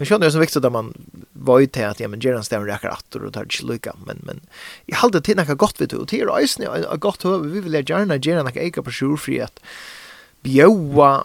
Men 0.00 0.06
sjön 0.06 0.20
det 0.20 0.26
är 0.26 0.30
så 0.30 0.38
viktigt 0.38 0.64
att 0.64 0.72
man 0.72 0.94
var 1.32 1.60
ute 1.60 1.72
till 1.72 1.84
att 1.84 2.00
ja 2.00 2.08
men 2.08 2.20
Gerard 2.20 2.44
Stern 2.44 2.64
räcker 2.64 2.88
att 2.88 3.14
och 3.14 3.32
tar 3.32 3.42
inte 3.42 3.64
lucka 3.64 3.94
men 4.06 4.18
men 4.22 4.40
jag 4.86 4.96
hade 4.96 5.20
till 5.20 5.36
något 5.36 5.58
gott 5.58 5.80
vet 5.80 5.90
du 5.90 5.96
och 5.96 6.08
till 6.08 6.26
reisen 6.26 6.64
jag 6.64 7.00
gott 7.00 7.22
hör 7.22 7.38
vi 7.38 7.60
vill 7.60 7.74
gärna 7.74 8.16
Gerard 8.16 8.44
något 8.44 8.56
eka 8.56 8.82
på 8.82 8.90
sjur 8.90 9.16
fri 9.16 9.40
att 9.40 9.60
bjöa 10.42 11.24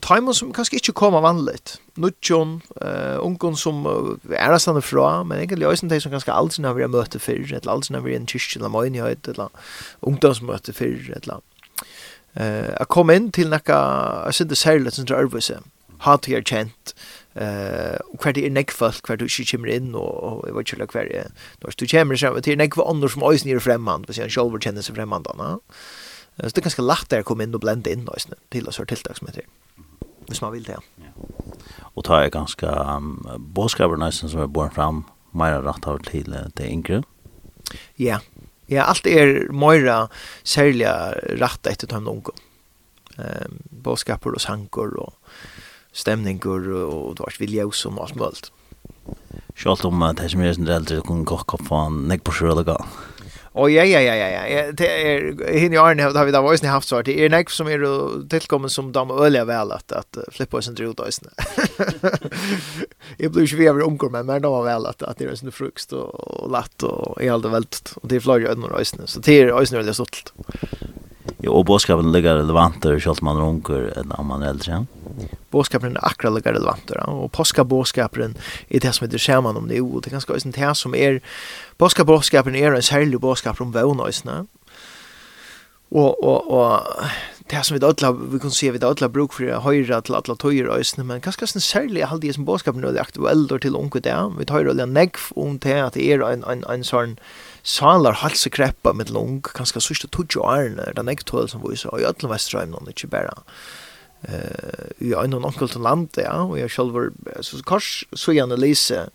timer 0.00 0.32
som 0.32 0.52
kanske 0.52 0.76
inte 0.76 0.92
kommer 0.92 1.20
vanligt. 1.20 1.80
Nutjon, 1.94 2.60
eh 2.80 3.18
onkon 3.18 3.56
som 3.56 3.86
är 4.30 4.50
där 4.50 4.58
stannar 4.58 4.80
fra, 4.80 5.24
men 5.24 5.38
egentligen 5.38 5.60
lösen 5.60 5.88
det 5.88 6.00
som 6.00 6.10
kanske 6.10 6.32
alls 6.32 6.58
när 6.58 6.74
vi 6.74 6.82
har 6.82 6.88
möte 6.88 7.18
för 7.18 7.54
ett 7.54 7.66
alls 7.66 7.90
när 7.90 8.00
vi 8.00 8.12
är 8.12 8.16
en 8.16 8.26
tysk 8.26 8.56
eller 8.56 8.68
mojn 8.68 8.94
i 8.94 8.98
ett 8.98 9.28
eller 9.28 9.48
ungdomsmöte 10.00 10.72
för 10.72 11.16
ett 11.16 11.24
eller 11.24 11.40
eh 12.32 12.80
att 12.80 12.88
komma 12.88 13.14
in 13.14 13.32
till 13.32 13.48
några 13.48 14.32
synda 14.32 14.54
särligt 14.54 14.94
som 14.94 15.04
arbete. 15.04 15.58
Har 15.98 16.18
det 16.26 16.48
kjent 16.48 16.94
eh 17.36 17.98
kvar 18.18 18.32
det 18.32 18.46
är 18.46 18.50
nek 18.50 18.70
fast 18.70 19.02
kvar 19.02 19.16
du 19.16 19.28
kommer 19.28 19.68
in 19.68 19.94
och 19.94 20.48
jag 20.48 20.54
vet 20.54 20.72
inte 20.72 20.86
kvar 20.86 21.04
det 21.04 21.28
då 21.60 21.68
du 21.76 21.86
kommer 21.86 22.16
så 22.16 22.34
det 22.34 22.42
till 22.42 22.58
nek 22.58 22.76
vad 22.76 22.88
annars 22.88 23.12
som 23.12 23.22
ös 23.22 23.44
nere 23.44 23.60
främmande 23.60 24.06
på 24.06 24.12
sin 24.12 24.30
shoulder 24.30 24.58
känner 24.58 24.82
sig 24.82 24.94
främmande 24.94 25.30
va 25.38 25.60
så 26.36 26.42
det 26.42 26.58
är 26.58 26.62
ganska 26.62 26.82
lätt 26.82 27.08
där 27.08 27.22
komma 27.22 27.42
in 27.42 27.54
och 27.54 27.60
blända 27.60 27.90
in 27.90 28.04
då 28.04 28.14
istället 28.16 28.50
till 28.50 28.68
oss 28.68 28.80
tilltag 28.86 29.16
som 29.16 29.26
heter 29.26 29.44
hvis 30.28 30.42
man 30.42 30.52
vil 30.52 30.64
det 30.64 30.72
ja. 30.72 31.12
Og 31.94 32.04
ta 32.04 32.22
er 32.24 32.30
ganske 32.30 32.66
um, 32.66 33.26
boskaber 33.54 33.96
nesten 33.96 34.28
som 34.28 34.40
er 34.40 34.46
born 34.46 34.70
fram 34.70 35.04
mer 35.32 35.62
rett 35.62 35.86
av 35.86 36.02
til 36.04 36.32
det 36.56 36.66
yngre 36.70 37.02
ja. 37.98 38.18
Ja 38.68 38.82
allt 38.82 39.06
är 39.06 39.52
mera 39.52 40.08
särliga 40.42 41.12
rätt 41.12 41.66
efter 41.66 41.86
de 41.86 42.08
unga 42.08 42.32
ehm 43.18 43.62
boskaper 43.70 44.34
och 44.34 44.40
sankor 44.40 44.96
och 44.96 45.14
stämningar 45.96 46.72
och, 46.72 47.08
och 47.08 47.14
det 47.14 47.22
var 47.22 47.34
vilja 47.38 47.70
som 47.70 47.98
allt 47.98 48.14
möjligt. 48.14 48.52
Sjalt 49.54 49.84
om 49.84 50.02
att 50.02 50.16
det 50.16 50.28
som 50.28 50.40
är 50.40 50.52
sånt 50.52 50.68
äldre 50.68 51.00
kunde 51.00 51.24
gå 51.24 51.34
upp 51.34 51.68
på 51.68 51.74
en 51.74 52.08
neck 52.08 52.24
på 52.24 52.32
sjölga. 52.32 52.76
Och 53.56 53.70
ja 53.70 53.84
ja 53.84 54.00
ja 54.00 54.14
ja 54.14 54.46
ja 54.46 54.72
det 54.72 54.88
är 54.88 55.58
hin 55.58 55.72
i 55.72 55.76
Arne 55.76 56.02
har 56.02 56.24
vi 56.24 56.32
där 56.32 56.42
var 56.42 56.56
ju 56.62 56.68
haft 56.68 56.88
så 56.88 57.02
det 57.02 57.24
är 57.24 57.30
neck 57.30 57.50
som 57.50 57.66
är 57.66 58.28
tillkommen 58.28 58.70
som 58.70 58.92
de 58.92 59.10
öliga 59.10 59.44
väl 59.44 59.72
att 59.72 59.92
att 59.92 60.18
flippa 60.32 60.56
oss 60.56 60.68
inte 60.68 60.82
ut 60.82 61.00
isne. 61.08 61.28
Jag 63.16 63.32
blir 63.32 63.46
ju 63.46 63.68
över 63.68 63.86
onkel 63.86 64.10
men 64.10 64.26
men 64.26 64.42
de 64.42 64.52
var 64.52 64.64
väl 64.64 64.86
att 64.86 65.02
att 65.02 65.18
det 65.18 65.24
är 65.24 65.34
sån 65.34 65.52
frukost 65.52 65.92
och 65.92 66.50
latt 66.50 66.82
och 66.82 67.22
är 67.22 67.32
alldeles 67.32 67.54
väldigt 67.54 67.92
och 68.02 68.08
det 68.08 68.20
flyger 68.20 68.46
över 68.46 68.60
några 68.60 68.84
så 68.84 69.20
det 69.20 69.40
är 69.40 69.62
isne 69.62 69.82
det 69.82 69.88
är 69.88 69.92
sålt. 69.92 70.32
Jo, 71.38 71.52
och 71.52 71.64
boskapen 71.64 72.12
ligger 72.12 72.34
relevant 72.34 72.82
där 72.82 73.00
självt 73.00 73.22
man 73.22 73.38
runkar 73.38 73.98
än 73.98 74.12
om 74.12 74.26
man 74.26 74.42
är 74.42 74.48
äldre. 74.48 74.86
Båskapen 75.50 75.96
er 75.96 76.04
akkurat 76.06 76.34
lika 76.34 76.52
relevant. 76.52 76.90
Og 77.06 77.30
påskabåskapen 77.32 78.36
er 78.70 78.82
det 78.82 78.94
som 78.94 79.06
heter 79.06 79.22
skjermen 79.22 79.56
om 79.56 79.68
det. 79.68 79.80
Og 79.82 80.02
det 80.04 80.10
er 80.10 80.18
ganske 80.18 80.34
også 80.34 80.52
det 80.56 80.76
som 80.76 80.94
er... 80.94 81.20
Påskabåskapen 81.78 82.54
er 82.54 82.74
en 82.74 82.82
særlig 82.82 83.20
båskap 83.20 83.60
om 83.60 83.74
vøvnøysene. 83.74 84.46
Og, 85.90 86.24
og, 86.24 86.50
og 86.50 86.82
det 87.50 87.60
som 87.64 87.76
vi 87.76 87.84
alla 87.86 88.10
vi 88.12 88.38
kan 88.42 88.50
se 88.50 88.70
vi 88.70 88.78
alla 88.82 89.08
bruk 89.08 89.32
för 89.32 89.48
att 89.48 89.62
höra 89.62 90.00
till 90.00 90.14
alla 90.14 90.34
tojer 90.34 90.68
ösne 90.68 91.04
men 91.04 91.20
kanske 91.20 91.46
sen 91.46 91.60
särskilt 91.60 91.98
jag 91.98 92.06
hade 92.06 92.32
som 92.32 92.44
boskapen 92.44 92.84
är 92.84 93.00
aktuell 93.00 93.46
då 93.46 93.58
till 93.58 93.76
onkel 93.76 94.02
där 94.02 94.38
vi 94.38 94.44
tar 94.44 94.66
alla 94.66 94.86
negg 94.86 95.14
om 95.30 95.58
det 95.58 95.80
att 95.80 95.92
det 95.92 96.12
är 96.12 96.32
en 96.32 96.44
en 96.44 96.64
en 96.64 96.84
sån 96.84 97.16
salar 97.62 98.12
halsekreppa 98.12 98.92
med 98.92 99.10
lång 99.10 99.42
kanske 99.42 99.80
sista 99.80 100.08
tujo 100.08 100.42
arna 100.42 100.92
den 100.96 101.06
negg 101.06 101.20
som 101.48 101.70
vi 101.70 101.76
så 101.76 101.98
i 101.98 102.04
alla 102.04 102.28
västra 102.28 102.62
om 102.62 102.84
det 102.84 102.90
inte 102.90 103.06
bara 103.06 103.34
eh 104.28 104.86
i 104.98 105.12
en 105.12 105.34
onkel 105.34 105.68
til 105.68 105.80
land 105.80 106.18
ja 106.18 106.42
og 106.42 106.58
jeg 106.58 106.70
selv 106.70 107.12
så 107.40 107.62
kors 107.62 108.04
så 108.14 108.32
gjerne 108.32 108.56
lese 108.58 109.08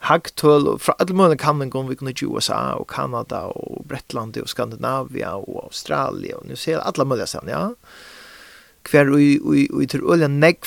hacktull 0.00 0.78
fra 0.78 0.94
alle 1.00 1.14
måneder 1.14 1.36
kan 1.36 1.60
den 1.60 1.70
gå 1.70 1.82
vi 1.88 1.94
kunne 1.94 2.12
til 2.12 2.28
USA 2.28 2.74
og 2.78 2.86
Kanada 2.86 3.48
og 3.50 3.84
Bretland 3.88 4.36
og 4.36 4.48
Skandinavia 4.48 5.34
og 5.34 5.64
Australia 5.64 6.36
og 6.36 6.46
nu 6.46 6.56
ser 6.56 6.80
alla 6.80 7.04
möjliga 7.04 7.26
sen 7.26 7.48
ja. 7.48 7.68
Kvar 8.84 9.10
og 9.10 9.20
og 9.44 9.56
og 9.70 9.88
til 9.88 10.04
olja 10.04 10.28
neck 10.28 10.66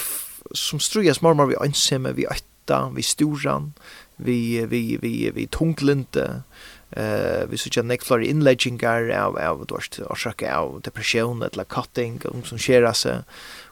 som 0.53 0.79
struja 0.79 1.13
mormor 1.21 1.45
vi 1.45 1.55
ansemme 1.61 2.15
vi 2.15 2.25
åtta 2.25 2.89
vi 2.95 3.01
storan 3.01 3.73
vi 4.17 4.65
vi 4.65 4.97
vi 5.01 5.31
vi 5.33 5.45
tunglinte 5.45 6.43
eh 6.91 7.49
vi 7.49 7.57
söker 7.57 7.83
neck 7.83 8.03
floor 8.03 8.21
inledgingar 8.21 9.09
av 9.09 9.37
av 9.37 9.65
dorst 9.65 9.99
orsaka 9.99 10.55
av 10.55 10.81
depression 10.81 11.41
eller 11.41 11.63
cutting 11.63 12.21
och 12.25 12.47
som 12.47 12.57
skäras 12.57 13.05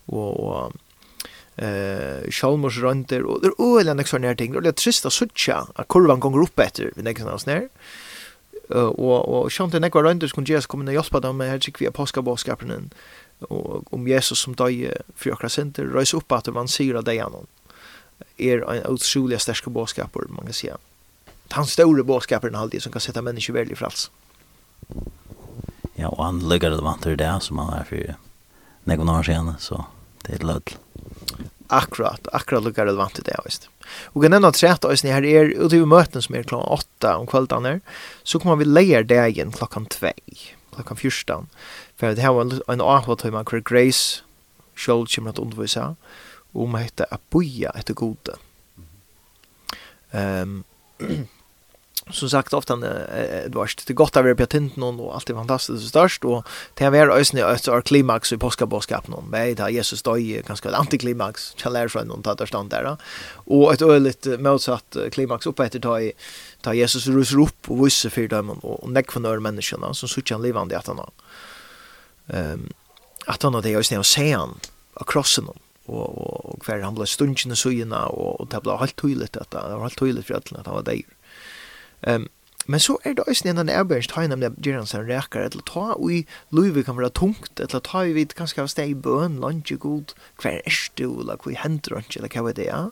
og, 0.08 0.40
og 0.40 0.74
eh 1.58 2.32
Schalmers 2.32 2.78
runter 2.82 3.26
og 3.26 3.42
det 3.42 3.48
är 3.48 3.62
öliga 3.62 3.94
nästa 3.94 4.18
när 4.18 4.36
ting 4.36 4.56
og 4.56 4.64
det 4.64 4.76
trista 4.76 5.10
sucha 5.10 5.68
att 5.76 5.88
kurvan 5.88 6.20
går 6.20 6.44
upp 6.44 6.56
bättre 6.56 6.92
vid 6.96 7.04
nästa 7.04 7.32
nästa 7.32 7.52
när 7.52 7.70
og 8.70 9.30
och 9.30 9.52
Schalmers 9.52 9.82
nästa 9.82 10.02
runter 10.02 10.28
skulle 10.28 10.48
Jesus 10.48 10.66
komma 10.66 10.86
og 10.86 10.94
hjälpa 10.94 11.20
dem 11.20 11.38
med 11.38 11.50
här 11.50 11.60
tycker 11.60 11.86
vi 11.86 11.92
påskabåskapen 11.92 12.92
og 13.50 13.94
om 13.94 14.08
Jesus 14.08 14.40
som 14.40 14.56
dag 14.56 14.94
for 15.16 15.30
jag 15.30 15.52
senter 15.52 15.84
rös 15.84 16.14
opp 16.14 16.32
at 16.32 16.54
man 16.54 16.68
ser 16.68 17.02
det 17.02 17.14
igen 17.14 17.48
er 18.38 18.64
en 18.64 18.86
otroligt 18.88 19.42
stark 19.42 19.66
båskap 19.66 20.16
man 20.30 20.46
kan 20.46 20.54
säga 20.54 20.78
han 21.50 21.66
stora 21.66 22.04
båskapen 22.04 22.56
alltid 22.56 22.82
som 22.82 22.92
kan 22.92 23.02
sätta 23.02 23.22
människor 23.22 23.54
väl 23.54 23.72
i 23.72 23.76
frals 23.76 24.12
Ja, 25.96 26.08
og 26.08 26.26
han 26.26 26.40
ligger 26.50 26.70
det 26.70 26.82
vantar 26.82 27.16
det 27.16 27.40
som 27.42 27.58
han 27.58 27.80
er 27.80 27.84
för 27.84 28.16
någon 28.86 29.10
år 29.10 29.24
sedan 29.24 29.54
så 29.60 29.86
det 30.22 30.34
är 30.34 30.40
lödl. 30.40 30.74
Akkurat, 31.68 32.28
akkurat 32.34 32.64
lukar 32.64 32.86
relevant 32.86 33.20
i 33.20 33.22
det 33.22 33.40
visst. 33.46 33.70
Og 34.14 34.24
kan 34.24 34.32
nevna 34.32 34.52
trett 34.52 34.72
sätta 34.72 34.88
oss 34.88 35.04
här 35.04 35.26
är 35.26 35.46
ute 35.46 35.76
i 35.76 35.86
möten 35.86 36.22
som 36.22 36.36
är 36.36 36.44
klockan 36.44 36.68
åtta 36.68 37.18
om 37.18 37.28
kvällarna 37.28 37.80
så 38.24 38.40
kommer 38.40 38.56
vi 38.56 38.66
leir 38.66 39.04
degen 39.04 39.30
igen 39.30 39.52
klockan 39.52 39.86
2 39.86 40.08
klockan 40.76 40.98
14. 40.98 41.48
För 41.96 42.16
det 42.16 42.22
här 42.22 42.34
var 42.34 42.42
en, 42.42 42.62
en 42.68 42.82
ahva 42.82 43.44
Grace 43.66 44.22
Scholl 44.76 45.08
kommer 45.08 45.30
att 45.30 45.40
undervisa 45.40 45.96
om 46.54 46.76
hette 46.76 47.06
Abuja 47.12 47.70
etter 47.70 47.94
gode. 47.94 48.36
Ehm 50.12 50.64
um, 50.98 51.28
som 52.12 52.30
sagt 52.30 52.54
ofta 52.54 52.76
det 52.76 53.50
var 53.54 53.72
det 53.88 53.94
gott 53.94 54.18
att 54.18 54.26
vi 54.26 54.36
på 54.36 54.46
tinten 54.46 54.82
någon 54.82 55.00
och 55.00 55.16
allt 55.16 55.30
är 55.30 55.34
fantastiskt 55.34 55.84
och 55.84 55.90
störst. 55.90 56.26
Och 56.26 56.48
det 56.74 56.84
är 56.84 57.10
ösnä 57.10 57.42
efter 57.42 57.82
klimax 57.82 58.34
i 58.34 58.38
påskaboskap 58.38 59.08
någon. 59.08 59.30
Med 59.30 59.58
där 59.58 59.70
Jesus 59.70 60.02
dog 60.02 60.44
ganska 60.48 60.70
ett 60.70 60.76
antiklimax 60.76 61.54
challenge 61.58 61.90
från 61.90 62.08
någon 62.08 62.22
där 62.22 62.46
stand 62.46 62.70
där 62.70 62.98
och 63.34 63.74
ett 63.74 63.82
öligt 63.82 64.26
motsatt 64.40 64.98
klimax 65.12 65.46
uppe 65.46 65.66
efter 65.66 65.80
ta 65.80 66.00
ta 66.62 66.74
Jesus 66.74 67.08
rusar 67.08 67.42
upp 67.42 67.72
och 67.72 67.86
visar 67.86 68.10
för 68.10 68.28
dem 68.28 68.50
och 68.50 68.90
näck 68.90 69.12
för 69.12 69.20
några 69.20 69.40
människorna 69.40 69.94
som 69.94 70.10
söker 70.10 70.40
levande 70.40 70.78
att 70.78 70.88
han 70.88 71.00
ehm 72.28 72.74
att 73.26 73.44
han 73.44 73.62
det 73.62 73.70
är 73.70 73.78
ösnä 73.78 73.98
och 73.98 74.06
sen 74.06 74.50
across 74.94 75.36
them 75.36 75.48
och 75.48 75.58
och 75.86 76.62
kvar 76.62 76.80
han 76.80 76.96
blev 76.96 77.06
stundchen 77.06 77.52
och 77.52 77.58
sjöna 77.58 78.06
och 78.06 78.48
det 78.48 78.62
blev 78.62 78.78
helt 78.78 78.96
tydligt 78.96 79.38
att 79.38 79.52
det 79.52 79.58
var 79.58 79.82
helt 79.82 80.00
tydligt 80.00 80.26
för 80.26 80.34
att 80.34 80.66
han 80.66 80.76
var 80.76 80.84
där. 80.84 81.02
Ehm 82.08 82.30
Men 82.66 82.80
så 82.80 82.96
er 83.04 83.14
det 83.14 83.26
også 83.28 83.44
en 83.44 83.58
annen 83.58 83.76
arbeidst 83.76 84.14
høyne 84.16 84.38
om 84.38 84.40
det 84.40 84.72
han 84.72 84.86
som 84.88 85.04
reker, 85.04 85.50
eller 85.50 85.66
ta 85.68 85.98
i 86.08 86.22
løyve 86.56 86.84
kan 86.88 86.96
være 86.96 87.10
tungt, 87.12 87.60
eller 87.60 87.84
ta 87.84 88.06
i 88.08 88.14
vidt 88.16 88.36
ganske 88.40 88.62
av 88.62 88.70
steg 88.72 88.94
i 88.94 88.96
bøn, 88.96 89.36
lunge 89.44 89.76
god, 89.76 90.14
hver 90.40 90.62
er 90.64 90.78
du, 90.96 91.10
eller 91.20 91.36
hva 91.36 91.58
hender 91.60 92.00
ikke, 92.00 92.22
eller 92.22 92.32
hva 92.32 92.50
er 92.50 92.56
det, 92.56 92.70
ja? 92.70 92.86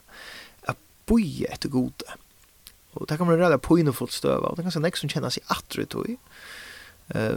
At 0.67 0.81
boie 1.07 1.47
etter 1.47 1.71
gode. 1.71 2.17
Og 2.99 3.07
det 3.07 3.17
kan 3.17 3.29
være 3.29 3.45
rett 3.45 3.55
og 3.55 3.63
poinefullt 3.63 4.13
støve, 4.13 4.43
og 4.43 4.57
det 4.57 4.65
er 4.65 4.67
ganske 4.67 4.83
nek 4.83 4.99
som 4.99 5.13
kjenner 5.13 5.31
seg 5.31 5.47
atre 5.55 5.87
tog. 5.87 6.11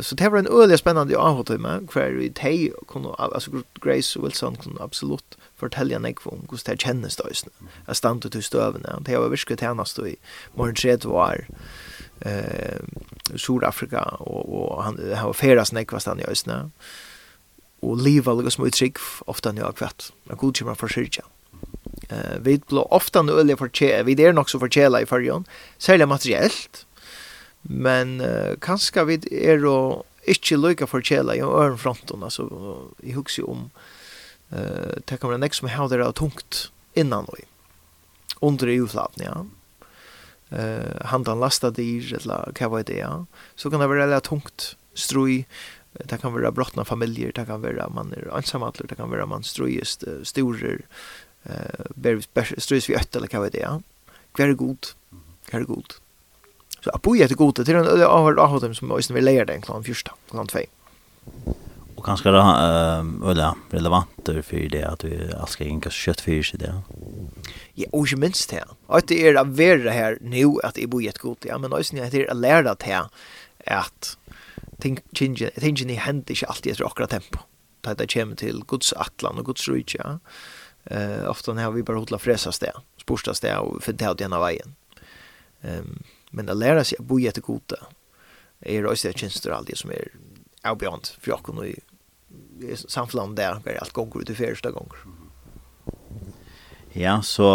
Så 0.01 0.15
det 0.15 0.29
var 0.29 0.39
en 0.39 0.47
öliga 0.47 0.79
spännande 0.79 1.17
avhotimme 1.17 1.81
kvar 1.89 2.11
vi 2.19 2.31
teg, 2.31 2.73
kunde 2.89 3.15
alltså 3.19 3.51
Grace 3.83 4.21
Wilson 4.21 4.57
kunde 4.57 4.83
absolut 4.83 5.39
fortälja 5.57 5.99
nek 5.99 6.27
om 6.27 6.45
hvordan 6.49 6.65
det 6.67 6.83
kjennes 6.83 7.17
da, 7.17 7.25
jeg 7.29 7.51
Jag 7.87 8.21
til 8.23 8.31
till 8.31 8.43
stövna. 8.43 9.01
Det 9.07 9.19
var 9.19 9.29
virkelig 9.29 9.59
tjänast 9.59 9.99
i 9.99 10.17
morgen 10.55 10.75
tredje 10.75 11.09
år, 11.09 11.47
eh 12.21 12.79
Sydafrika 13.37 14.03
och 14.03 14.77
och 14.77 14.85
han 14.85 14.99
har 15.17 15.33
färdats 15.33 15.73
näck 15.73 15.93
vad 15.93 16.03
stan 16.03 16.21
i 16.21 16.25
ösna. 16.25 16.71
Och 17.81 17.97
leva 17.97 18.33
lika 18.33 18.51
små 18.51 18.71
trick 18.71 18.99
ofta 19.27 19.53
när 19.53 19.63
jag 19.63 19.77
kvätt. 19.77 20.13
Jag 20.29 20.39
god 20.39 20.61
ju 20.61 20.65
för 20.65 20.75
försöka. 20.75 21.25
Eh 22.09 22.39
vi 22.41 22.61
blå 22.69 22.83
ofta 22.83 23.23
nu 23.23 23.41
eller 23.41 23.57
för 23.57 24.03
vi 24.05 24.15
där 24.15 24.39
också 24.39 24.59
så 24.59 24.61
förkäla 24.61 25.01
i 25.01 25.07
förjon. 25.07 25.45
Sälja 25.79 26.07
materiellt 26.07 26.84
Men 27.65 28.21
uh, 28.21 28.55
kanskje 28.61 29.07
vi 29.09 29.19
er 29.33 29.65
og 29.69 30.05
ikke 30.29 30.59
lykke 30.61 30.89
for 30.89 31.05
kjela 31.05 31.37
i 31.37 31.43
øren 31.45 31.81
fronten, 31.81 32.25
altså 32.25 32.49
i 33.05 33.15
hukse 33.17 33.45
om 33.45 33.69
uh, 34.53 34.95
det 35.05 35.19
kommer 35.19 35.37
være 35.37 35.45
nek 35.45 35.57
som 35.57 35.69
har 35.73 35.89
det 35.93 36.11
tungt 36.21 36.69
innan 36.95 37.29
og 37.29 37.45
under 38.45 38.69
i 38.69 38.81
utladen, 38.83 39.25
ja. 39.25 39.45
Uh, 40.53 41.01
handan 41.09 41.41
lasta 41.41 41.71
dyr, 41.73 42.13
eller 42.21 42.53
hva 42.59 42.69
var 42.71 42.85
det, 42.85 43.01
ja. 43.01 43.25
Så 43.57 43.71
kan 43.71 43.81
det 43.81 43.89
være 43.89 44.05
veldig 44.05 44.21
tungt 44.29 44.75
strøy, 44.95 45.45
det 45.95 46.21
kan 46.21 46.35
være 46.35 46.53
brottna 46.55 46.85
familier, 46.85 47.33
det 47.33 47.47
kan 47.49 47.63
være 47.63 47.89
man 47.95 48.13
er 48.17 48.29
ansamatler, 48.35 48.91
det 48.91 48.99
kan 49.01 49.13
være 49.13 49.27
man 49.31 49.47
strøyest, 49.47 50.05
uh, 50.05 50.21
storer, 50.27 50.85
uh, 51.49 52.21
strøyest 52.37 52.93
vi 52.93 52.99
øtt, 53.01 53.17
eller 53.17 53.33
hva 53.33 53.47
var 53.47 53.55
det, 53.55 53.65
ja. 53.65 53.79
Hver 54.37 54.53
er 54.53 54.59
god, 54.59 54.95
hver 55.49 55.63
er 55.63 55.71
god. 55.71 55.99
Så 56.85 56.91
jag 56.93 57.01
bor 57.01 57.17
jätte 57.17 57.35
gott 57.35 57.57
till 57.57 57.75
en 57.75 58.03
av 58.03 58.39
av 58.39 58.61
dem 58.61 58.75
som 58.75 58.89
måste 58.89 59.13
vi 59.13 59.21
lära 59.21 59.45
den 59.45 59.63
klan 59.63 59.85
första 59.85 60.13
klan 60.31 60.47
2. 60.47 60.59
Och 61.95 62.05
kanske 62.05 62.31
då 62.31 62.39
eh 62.39 63.31
eller 63.31 63.55
relevant 63.71 64.09
för 64.25 64.69
det 64.69 64.85
att 64.85 65.05
vi 65.05 65.33
ska 65.47 65.65
inka 65.65 65.91
kött 65.91 66.21
för 66.21 66.43
sig 66.43 66.59
det? 66.59 66.75
Ja, 67.75 67.87
og 67.93 68.07
ikke 68.07 68.17
minst 68.17 68.51
det. 68.51 68.63
Og 68.87 69.09
det 69.09 69.17
er 69.27 69.41
å 69.41 69.45
være 69.45 69.91
her 69.91 70.19
nå 70.21 70.61
at 70.65 70.77
jeg 70.77 70.91
bor 70.91 71.01
jätte 71.01 71.23
gott. 71.23 71.45
Ja, 71.45 71.59
men 71.59 71.73
også 71.73 71.97
när 71.97 72.11
det 72.11 72.21
er 72.21 72.31
å 72.31 72.37
lære 72.37 72.63
det 72.63 72.93
att 72.93 73.09
at 73.67 74.19
tingene 74.81 75.51
ting 75.61 75.87
ni 75.87 75.95
händer 75.95 76.45
alltid 76.49 76.73
etter 76.73 76.85
akkurat 76.85 77.11
tempo. 77.11 77.39
Det 77.81 77.99
där 77.99 78.07
kommer 78.07 78.37
til 78.37 78.63
Guds 78.69 78.93
atlan 78.93 79.39
og 79.39 79.45
Guds 79.45 79.69
rike. 79.69 79.99
Ja. 79.99 80.19
Eh 80.91 81.31
ofta 81.31 81.53
när 81.53 81.71
vi 81.71 81.83
bare 81.83 81.99
hodla 81.99 82.19
fresa 82.19 82.53
sted, 82.53 82.77
sporstas 83.01 83.37
sted 83.37 83.57
og 83.57 83.83
finne 83.83 83.99
til 83.99 84.09
åt 84.09 84.21
ena 84.21 84.39
vägen. 84.39 84.75
Ehm 85.63 86.05
Men 86.35 86.49
att 86.49 86.57
lära 86.57 86.85
sig 86.85 86.99
att 86.99 87.05
bo 87.05 87.19
jätte 87.19 87.41
goda 87.41 87.77
är 88.61 88.87
också 88.87 89.09
det 89.09 89.19
känns 89.19 89.41
det 89.41 89.57
alltid 89.57 89.79
som 89.79 89.91
är 89.91 90.09
avbjörnt 90.63 91.17
för 91.21 91.31
jag 91.31 91.43
kunde 91.43 91.67
ju 91.67 91.77
samflam 92.77 93.35
där 93.35 93.61
var 93.65 93.73
allt 93.81 93.93
gånger 93.93 94.21
ut 94.21 94.31
i 94.31 94.35
första 94.35 94.71
gånger. 94.71 94.99
Ja, 96.93 97.23
så 97.23 97.47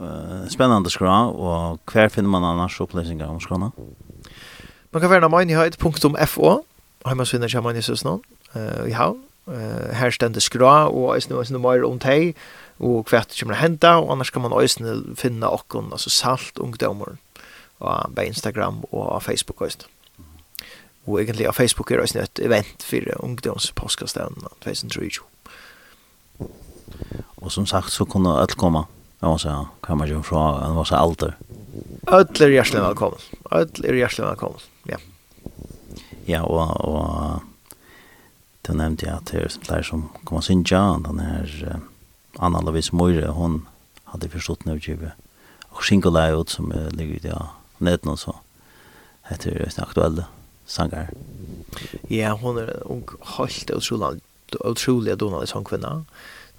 uh, 0.00 0.48
spännande 0.48 0.90
skra 0.90 1.26
och 1.26 1.84
kvar 1.84 2.08
finner 2.08 2.28
man 2.28 2.44
annars 2.44 2.80
upplysningar 2.80 3.28
om 3.28 3.40
skrarna? 3.40 3.72
Man 4.90 5.02
kan 5.02 5.10
värna 5.10 5.28
myndighet.fo 5.28 6.62
Heimarsvinner 7.04 7.48
kommer 7.48 7.70
in 7.70 7.76
i 7.76 7.82
Sussnån 7.82 8.22
uh, 8.56 8.88
i 8.88 8.92
havn. 8.92 9.22
Uh, 9.48 9.92
her 9.92 10.10
stender 10.10 10.40
skra 10.40 10.88
og 10.88 11.14
eisne 11.14 11.36
og 11.36 11.44
eisne 11.44 11.58
mer 11.58 11.84
om 11.86 11.98
teg 11.98 12.34
og 12.78 13.06
hvert 13.10 13.30
kommer 13.38 13.54
å 13.54 13.60
hente 13.60 13.92
og 13.94 14.10
annars 14.12 14.30
kan 14.30 14.42
man 14.42 14.54
eisne 14.58 15.14
finne 15.16 15.46
okkon, 15.46 15.92
altså 15.92 16.10
salt 16.10 16.58
ungdommer 16.58 17.14
på 17.78 18.22
Instagram 18.24 18.84
og 18.90 19.08
på 19.12 19.20
Facebook 19.20 19.60
også. 19.60 19.88
Og 21.06 21.20
egentlig 21.22 21.46
på 21.46 21.52
Facebook 21.52 21.90
er 21.90 22.00
også 22.00 22.18
et 22.24 22.40
event 22.42 22.82
for 22.82 22.98
ungdomspåskastevnen 23.22 24.48
2023. 24.60 25.24
Og 27.36 27.52
som 27.52 27.66
sagt 27.66 27.92
så 27.92 28.04
kunne 28.04 28.34
alle 28.34 28.58
komme. 28.58 28.84
Jeg 29.22 29.28
må 29.28 29.38
si, 29.38 29.52
kan 29.84 29.98
man 29.98 30.08
jo 30.08 30.22
fra, 30.22 30.64
jeg 30.64 30.74
må 30.74 30.84
si 30.84 30.94
alder. 30.94 31.36
Alle 32.06 32.46
er 32.46 32.54
hjertelig 32.56 32.82
velkommen. 32.82 33.20
Alle 33.50 33.88
er 33.88 34.00
hjertelig 34.00 34.26
velkommen, 34.26 34.64
ja. 34.90 34.98
Ja, 36.26 36.42
og, 36.42 36.74
og 36.84 37.40
du 38.66 38.72
nevnte 38.74 39.06
jeg 39.06 39.14
at 39.14 39.30
det 39.30 39.44
er 39.44 39.58
flere 39.62 39.86
som 39.86 40.08
kommer 40.24 40.42
synja, 40.42 40.98
den 41.06 41.22
her 41.22 41.78
Anna 42.42 42.60
Lovis 42.60 42.92
Møyre, 42.92 43.30
hun 43.32 43.62
hadde 44.10 44.32
forstått 44.32 44.66
nødgivet. 44.66 45.14
Og 45.70 45.84
singulei 45.84 46.32
ut 46.34 46.50
som 46.50 46.72
ligger 46.72 47.14
i 47.14 47.30
ja 47.30 47.44
neten 47.78 48.12
og 48.12 48.18
så 48.20 48.36
Det 49.26 49.50
er 49.50 49.70
sånne 49.74 49.88
aktuelle 49.88 50.24
sanger. 50.70 51.08
Ja, 52.10 52.36
hun 52.38 52.58
er 52.60 52.70
en 52.86 53.02
helt 53.36 53.70
utrolig, 53.74 54.20
utrolig 54.62 55.16
donald 55.18 55.50
sångkvinna. 55.50 56.04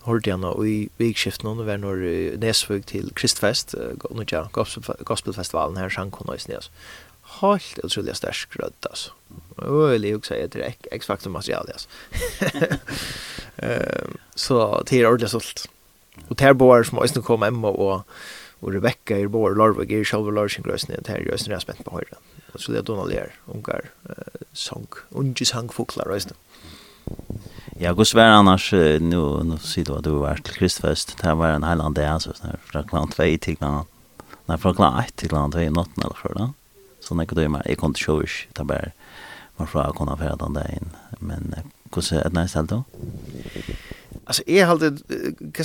Hørte 0.03 0.29
jeg 0.29 0.39
nå 0.39 0.51
i 0.63 0.75
vikskiften, 0.99 1.47
hun 1.47 1.65
var 1.67 1.79
når 1.79 2.03
Nesvøg 2.43 2.85
til 2.91 3.11
Kristfest, 3.15 3.75
uh, 3.75 4.23
ja, 4.31 4.45
gospelfestivalen 4.51 5.79
her, 5.79 5.89
sang 5.91 6.11
hun 6.15 6.31
også 6.31 6.51
nes. 6.51 6.69
Helt 7.39 7.79
utrolig 7.83 8.15
sterk 8.15 8.55
rødt, 8.59 8.87
altså. 8.89 9.11
Øyelig, 9.63 10.11
jeg 10.11 10.19
sier, 10.27 10.47
det 10.47 10.63
er 10.63 10.99
x-faktor 10.99 11.31
materiale, 11.31 11.75
altså. 11.75 11.87
Så 14.45 14.83
det 14.89 14.99
er 14.99 15.07
ordentlig 15.09 15.29
stolt. 15.29 15.65
Og 16.29 16.39
det 16.39 16.47
er 16.47 16.53
bare 16.53 16.85
som 16.85 17.01
også 17.01 17.21
kom 17.21 17.43
hjemme 17.43 17.67
og 17.67 18.03
og 18.61 18.73
Rebecca 18.73 19.17
er 19.17 19.29
bare 19.31 19.55
larvig 19.57 19.91
er 19.93 20.07
selv 20.07 20.31
larvingrøsene 20.33 20.97
til 21.01 21.13
det 21.13 21.27
i 21.27 21.33
Østen 21.35 21.53
er 21.53 21.63
spent 21.63 21.83
på 21.85 21.99
høyre. 21.99 22.19
Og 22.53 22.61
så 22.61 22.73
det 22.73 22.81
er 22.81 22.87
Donald 22.87 23.11
Lear 23.11 23.35
ungar 23.47 23.91
uh, 24.09 24.41
sang 24.53 24.87
unge 25.11 25.45
sang 25.45 25.69
foklar 25.73 26.09
Østen 26.15 26.37
Ja, 27.79 27.93
gus 27.93 28.15
var 28.15 28.33
annars, 28.33 28.71
nu, 28.99 29.21
nu 29.45 29.57
sier 29.61 29.85
du 29.85 29.93
at 29.95 30.05
du 30.07 30.15
var 30.23 30.39
til 30.41 30.57
Kristfest, 30.57 31.13
det 31.21 31.35
var 31.37 31.53
en 31.53 31.63
heiland 31.63 31.95
det, 31.95 32.07
altså, 32.09 32.33
fra 32.65 32.81
klant 32.83 33.13
2 33.13 33.27
til 33.45 33.57
klant, 33.59 33.85
nei, 34.49 34.57
fra 34.57 34.73
klant 34.73 34.97
1 35.03 35.13
til 35.21 35.29
klant 35.29 35.53
2 35.53 35.61
i 35.61 35.69
natten, 35.69 36.01
eller 36.01 36.17
for 36.17 36.33
da, 36.39 36.47
så 37.05 37.15
nekka 37.15 37.37
du 37.37 37.43
mer, 37.53 37.61
jeg 37.69 37.77
kom 37.77 37.93
til 37.93 38.07
sjøvish, 38.07 38.47
det 38.49 38.65
er 38.65 38.71
bare, 38.71 38.89
man 39.61 39.69
fra 39.69 39.85
å 39.91 39.93
kunne 39.95 40.17
fære 40.17 40.39
den 40.41 40.57
dagen, 40.57 40.97
men 41.21 41.53
gus, 41.93 42.09
er 42.11 42.25
det 42.25 42.33
næst 42.39 42.57
helt 42.57 42.73
da? 42.73 42.81
Alltså 44.27 44.43
är 44.45 44.65
halt 44.65 44.81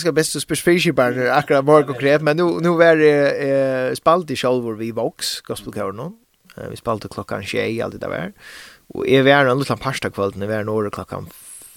det 0.05 0.13
bäst 0.13 0.37
att 0.37 0.43
specifika 0.43 0.93
bara 0.93 1.35
akra 1.35 1.63
mark 1.63 1.91
och 1.91 2.23
men 2.23 2.37
nu 2.37 2.61
nu 2.61 2.69
var 2.69 2.97
det 2.97 3.31
eh, 3.49 3.95
spalt 3.95 4.31
i 4.31 4.37
själva 4.37 4.73
vi 4.73 4.93
vox 4.93 5.41
gospelkör 5.41 5.93
nu. 5.93 6.07
Eh, 6.57 6.69
vi 6.71 6.77
spalt 6.77 7.11
klockan 7.11 7.43
6 7.43 7.83
allt 7.83 8.01
det 8.01 8.07
där. 8.07 8.33
Och 8.87 9.09
är 9.09 9.23
vi 9.23 9.31
är 9.31 9.47
en 9.47 9.59
liten 9.59 9.79
pasta 9.79 10.11
kväll 10.11 10.33
när 10.37 10.47
vi 10.47 10.55
är 10.55 10.65
några 10.65 10.91
klockan 10.91 11.29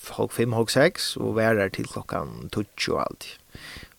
halv 0.09 0.29
5 0.29 0.53
halv 0.53 0.65
6 0.65 1.17
och 1.17 1.37
vi 1.37 1.43
är 1.43 1.55
där 1.55 1.69
till 1.69 1.87
klockan 1.87 2.49
12 2.51 2.65
och 2.91 3.01
allt. 3.01 3.25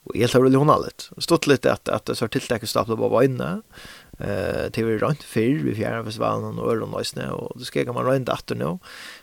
Och 0.05 0.17
helt 0.17 0.35
har 0.35 0.45
det 0.45 0.57
hon 0.57 0.71
allt. 0.71 1.11
Stått 1.19 1.47
lite 1.47 1.73
att 1.73 1.89
att 1.89 2.05
det 2.05 2.15
så 2.15 2.25
har 2.25 2.67
stapla 2.67 2.97
på 2.97 3.09
bara 3.09 3.25
inne. 3.25 3.63
Eh 4.19 4.71
till 4.71 4.85
vi 4.85 4.99
runt 4.99 5.23
för 5.23 5.41
vi 5.41 5.75
fjärde 5.75 6.05
festivalen 6.05 6.59
och 6.59 6.71
öron 6.73 6.95
och 6.95 7.07
snö 7.07 7.31
och 7.31 7.59
det 7.59 7.65
ska 7.65 7.93
man 7.93 8.05
runt 8.05 8.29
åter 8.29 8.55
nu. 8.55 8.79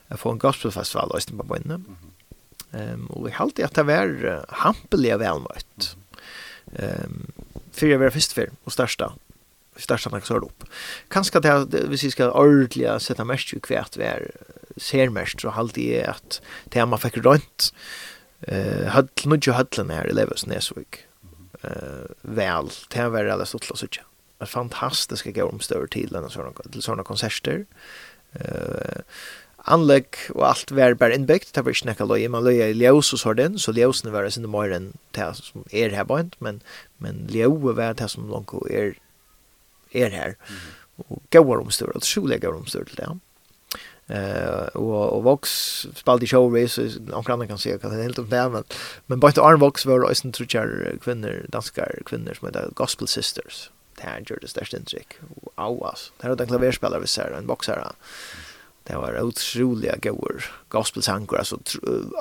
Jag 0.07 0.19
får 0.19 0.31
en 0.31 0.37
gospelfestival 0.37 1.09
och 1.09 1.21
snö 1.21 1.43
på 1.43 1.57
inne. 1.57 1.73
Mm 1.73 1.85
-hmm 1.87 2.13
Ehm 2.73 3.05
och 3.07 3.27
vi 3.27 3.31
hade 3.31 3.65
att 3.65 3.73
det 3.73 3.83
var 3.83 4.45
hampeliga 4.49 5.17
välmött. 5.17 5.95
Ehm 6.75 7.31
för 7.71 7.87
jag 7.87 7.99
var 7.99 8.09
först 8.09 8.33
för 8.33 8.49
och 8.63 8.73
största 8.73 9.13
största 9.75 10.09
tack 10.09 10.25
så 10.25 10.37
upp. 10.37 10.63
Kanske 11.07 11.39
det 11.39 11.65
vi 11.89 11.97
ska 11.97 12.11
ska 12.11 12.31
ordliga 12.31 12.99
sätta 12.99 13.23
mest 13.23 13.53
ju 13.53 13.59
kvärt 13.59 13.97
var 13.97 14.31
ser 14.77 15.09
mest 15.09 15.41
så 15.41 15.49
halt 15.49 15.73
det 15.73 16.05
att 16.05 16.41
det 16.63 16.85
man 16.85 16.99
fick 16.99 17.17
runt 17.17 17.73
eh 18.41 18.85
hade 18.87 19.07
nu 19.25 19.39
ju 19.41 19.51
hallen 19.51 19.89
här 19.89 20.07
i 20.07 20.13
Leversnäsvik. 20.13 21.05
Eh 21.61 22.05
väl 22.21 22.69
det 22.89 23.09
var 23.09 23.25
alla 23.25 23.45
så 23.45 23.59
så 23.59 23.75
så. 23.75 23.87
Fantastiska 24.45 25.31
större 25.59 25.87
till 25.87 26.09
den 26.09 26.29
såna 26.29 26.51
till 26.71 26.81
såna 26.81 27.03
konserter. 27.03 27.65
Eh 28.31 29.01
anlegg 29.63 30.17
og 30.33 30.43
alt 30.49 30.71
var 30.75 30.95
bare 30.99 31.15
innbyggt, 31.15 31.53
det 31.55 31.63
var 31.63 31.71
ikke 31.71 31.87
nekka 31.87 32.07
løy, 32.07 32.25
man 32.31 32.43
løy 32.43 32.59
i 32.59 32.71
ljøs 32.75 33.13
og 33.15 33.21
sånn, 33.21 33.59
så 33.61 33.73
ljøsene 33.75 34.11
var 34.11 34.27
sin 34.31 34.49
mer 34.51 34.73
enn 34.75 34.91
det 35.15 35.29
som 35.39 35.63
er 35.71 35.95
her 35.95 36.07
bænt, 36.07 36.35
men, 36.43 36.61
men 37.03 37.25
ljøy 37.31 37.61
var 37.71 37.95
det 37.99 38.09
som 38.11 38.27
langt 38.31 38.51
er, 38.69 38.97
er 39.95 40.11
her. 40.11 40.35
Mm. 40.49 40.65
Og 41.03 41.21
gauar 41.33 41.63
omstyr, 41.63 41.93
og 41.95 42.03
trolig 42.05 42.41
gauar 42.43 42.59
omstyr 42.59 42.83
til 42.89 42.99
det. 42.99 43.13
Uh, 44.11 44.67
og, 44.75 44.97
og 44.99 45.21
Vox 45.23 45.53
spalte 45.95 46.27
i 46.27 46.29
showrace, 46.29 46.99
noen 47.07 47.21
omkring 47.23 47.47
kan 47.47 47.61
se 47.61 47.77
hva 47.77 47.87
det 47.87 48.01
er 48.01 48.09
helt 48.09 48.19
om 48.19 48.27
det, 48.29 48.43
men, 48.51 48.67
men 49.07 49.23
bare 49.23 49.37
til 49.37 49.47
Arne 49.47 49.63
Vox 49.63 49.87
var 49.87 50.03
det 50.03 50.11
også 50.11 50.27
en 50.27 50.35
trutjar 50.35 50.73
kvinner, 51.05 51.45
danskar 51.55 52.03
kvinner 52.09 52.35
som 52.35 52.51
heter 52.51 52.75
Gospel 52.75 53.07
Sisters. 53.07 53.69
Det 53.95 54.09
her 54.09 54.25
gjør 54.27 54.43
det 54.43 54.51
største 54.51 54.75
inntrykk. 54.81 55.21
Wow, 55.55 55.77
altså. 55.87 56.11
Det 56.19 56.27
er 56.27 56.35
en 56.35 56.51
klaverspiller 56.51 56.99
vi 56.99 57.07
ser, 57.07 57.31
en 57.37 57.47
boksere. 57.47 57.93
Mm 57.93 58.49
det 58.83 58.95
var 58.95 59.29
utroliga 59.29 59.95
goer 60.01 60.45
gospelsanger 60.69 61.37
alltså 61.37 61.59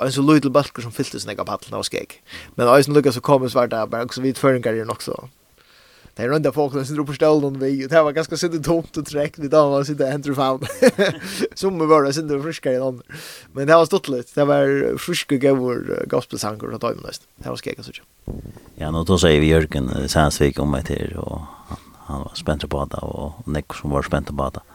en 0.01 0.11
så 0.11 0.21
liten 0.21 0.51
balkar 0.51 0.81
som 0.81 0.91
fylltes 0.91 1.25
när 1.25 1.35
jag 1.37 1.45
paddlade 1.45 1.77
och 1.77 1.85
skrek. 1.85 2.21
Men 2.55 2.67
alltså 2.67 2.91
Lucas 2.91 3.15
så 3.15 3.21
kom 3.21 3.49
så 3.49 3.59
vart 3.59 3.69
där 3.69 3.87
bara 3.87 4.03
också 4.03 4.21
vid 4.21 4.37
förringar 4.37 4.73
ju 4.73 4.89
också. 4.89 5.29
Det 6.15 6.23
är 6.23 6.29
runda 6.29 6.51
folk 6.51 6.87
som 6.87 6.95
drog 6.95 7.07
på 7.07 7.13
ställen 7.13 7.59
vi 7.59 7.87
det 7.87 8.03
var 8.03 8.11
ganska 8.11 8.37
sitt 8.37 8.63
tomt 8.63 8.97
och 8.97 9.05
träckt 9.05 9.39
vid 9.39 9.51
där 9.51 9.69
var 9.69 9.83
sitt 9.83 10.01
Andrew 10.01 10.35
Found. 10.35 10.67
Som 11.55 11.89
var 11.89 12.03
det 12.03 12.13
sitt 12.13 12.43
friska 12.43 12.73
i 12.73 12.77
någon. 12.77 13.01
Men 13.51 13.67
det 13.67 13.75
var 13.75 13.85
stått 13.85 14.07
lite. 14.07 14.31
Det 14.35 14.45
var 14.45 14.97
friska 14.97 15.37
goer 15.37 16.05
gospelsanger 16.07 16.73
och 16.73 16.79
då 16.79 16.93
mest. 17.03 17.21
Det 17.35 17.49
var 17.49 17.55
skrek 17.55 17.79
så. 17.81 17.91
Ja, 18.75 18.91
nu 18.91 19.03
då 19.03 19.17
säger 19.17 19.41
vi 19.41 19.47
Jörgen 19.47 20.09
Sandsvik 20.09 20.59
om 20.59 20.71
mig 20.71 20.83
till 20.83 21.15
och 21.17 21.41
han, 21.97 22.21
var 22.21 22.31
spänt 22.35 22.69
på 22.69 22.85
det 22.85 22.97
och 22.97 23.47
Nick 23.47 23.73
som 23.73 23.89
var 23.89 24.01
spänt 24.01 24.27
på 24.27 24.51
det 24.53 24.72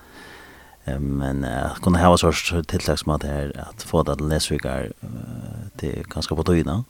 men 0.98 1.44
uh, 1.44 1.74
kunna 1.83 1.98
ha 1.98 2.18
sorts 2.18 2.55
tillägg 2.66 2.98
som 2.98 3.12
att 3.12 3.22
här 3.22 3.64
att 3.70 3.83
få 3.83 4.03
det 4.03 4.16
till 4.16 4.27
Nesvikar 4.27 4.92
uh, 5.05 5.68
till 5.77 6.05
ganska 6.14 6.35
på 6.35 6.44
tøyna. 6.44 6.85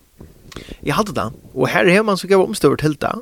Jag 0.80 0.94
hade 0.94 1.12
det. 1.12 1.30
Och 1.52 1.68
här 1.68 1.86
är 1.86 2.02
man 2.02 2.18
så 2.18 2.28
gav 2.28 2.40
omstår 2.40 2.76
till 2.76 2.94
det. 2.94 3.16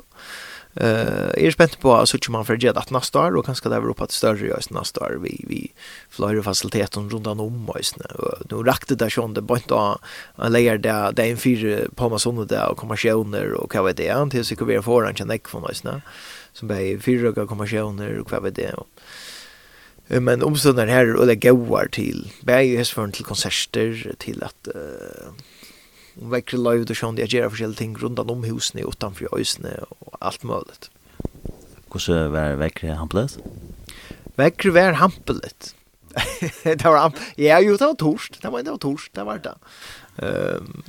Eh, 0.79 1.45
är 1.45 1.51
spänt 1.51 1.79
på 1.79 2.05
så 2.05 2.17
att 2.17 2.29
man 2.29 2.45
för 2.45 2.57
det 2.57 2.91
nästa 2.91 3.19
år 3.19 3.35
och 3.35 3.45
kanske 3.45 3.69
där 3.69 3.77
Europa 3.77 4.03
att 4.03 4.11
större 4.11 4.47
just 4.47 4.69
nästa 4.69 5.01
år 5.01 5.19
vi 5.21 5.45
vi 5.47 5.71
flyger 6.09 6.41
faciliteten 6.41 7.09
runt 7.09 7.27
om 7.27 7.69
oss 7.69 7.95
nu. 7.97 8.05
Nu 8.49 8.63
rakte 8.63 8.95
där 8.95 9.09
sjön 9.09 9.33
det 9.33 9.41
bara 9.41 9.59
då 9.67 9.97
en 10.35 10.51
layer 10.51 10.77
där 10.77 11.11
där 11.11 11.23
en 11.23 11.37
fyra 11.37 11.79
på 11.95 12.05
Amazon 12.05 12.47
det, 12.47 12.63
och 12.63 12.77
kommersioner 12.77 13.53
och 13.53 13.75
vad 13.75 13.85
vet 13.85 13.99
jag 13.99 14.31
till 14.31 14.45
så 14.45 14.65
vi 14.65 14.81
får 14.81 15.07
en 15.07 15.15
check 15.15 15.47
från 15.47 15.63
oss. 15.63 15.83
Som 16.53 16.71
är 16.71 16.99
fyra 16.99 17.45
kommersioner 17.47 18.19
och 18.19 18.31
vad 18.31 18.43
vet 18.43 18.57
jag. 18.57 18.83
Men 20.09 20.43
omståndene 20.45 20.93
her 20.93 21.13
er 21.13 21.27
det 21.27 21.41
gauar 21.43 21.89
til. 21.91 22.27
Begge 22.47 22.79
hestføren 22.79 23.11
til 23.15 23.27
konserter, 23.27 23.95
til 24.23 24.43
at 24.45 24.69
uh, 24.71 25.33
vekker 26.31 26.61
live 26.61 26.87
og 26.87 26.95
sånn, 26.97 27.17
de 27.19 27.27
gjør 27.27 27.51
forskjellige 27.51 27.81
ting 27.81 27.97
rundt 27.99 28.21
om 28.23 28.45
husene, 28.47 28.85
utenfor 28.87 29.33
øysene 29.35 29.73
og 29.89 30.15
alt 30.21 30.47
mulig. 30.47 30.87
Hvordan 31.91 32.31
var 32.33 32.55
vekker 32.61 32.95
hampelet? 32.99 33.35
Vekker 34.39 34.73
var 34.75 34.99
hampelet. 35.01 35.73
det 36.63 36.83
var 36.83 36.99
hamp... 37.07 37.19
Ja, 37.37 37.59
jo, 37.61 37.75
det 37.77 37.87
var 37.87 37.99
torst. 37.99 38.39
Det 38.41 38.51
var, 38.51 38.63
det 38.65 38.73
var 38.73 38.81
torst, 38.81 39.11
det 39.15 39.25
var 39.27 39.43
det. 39.43 39.53
Um, 40.17 40.83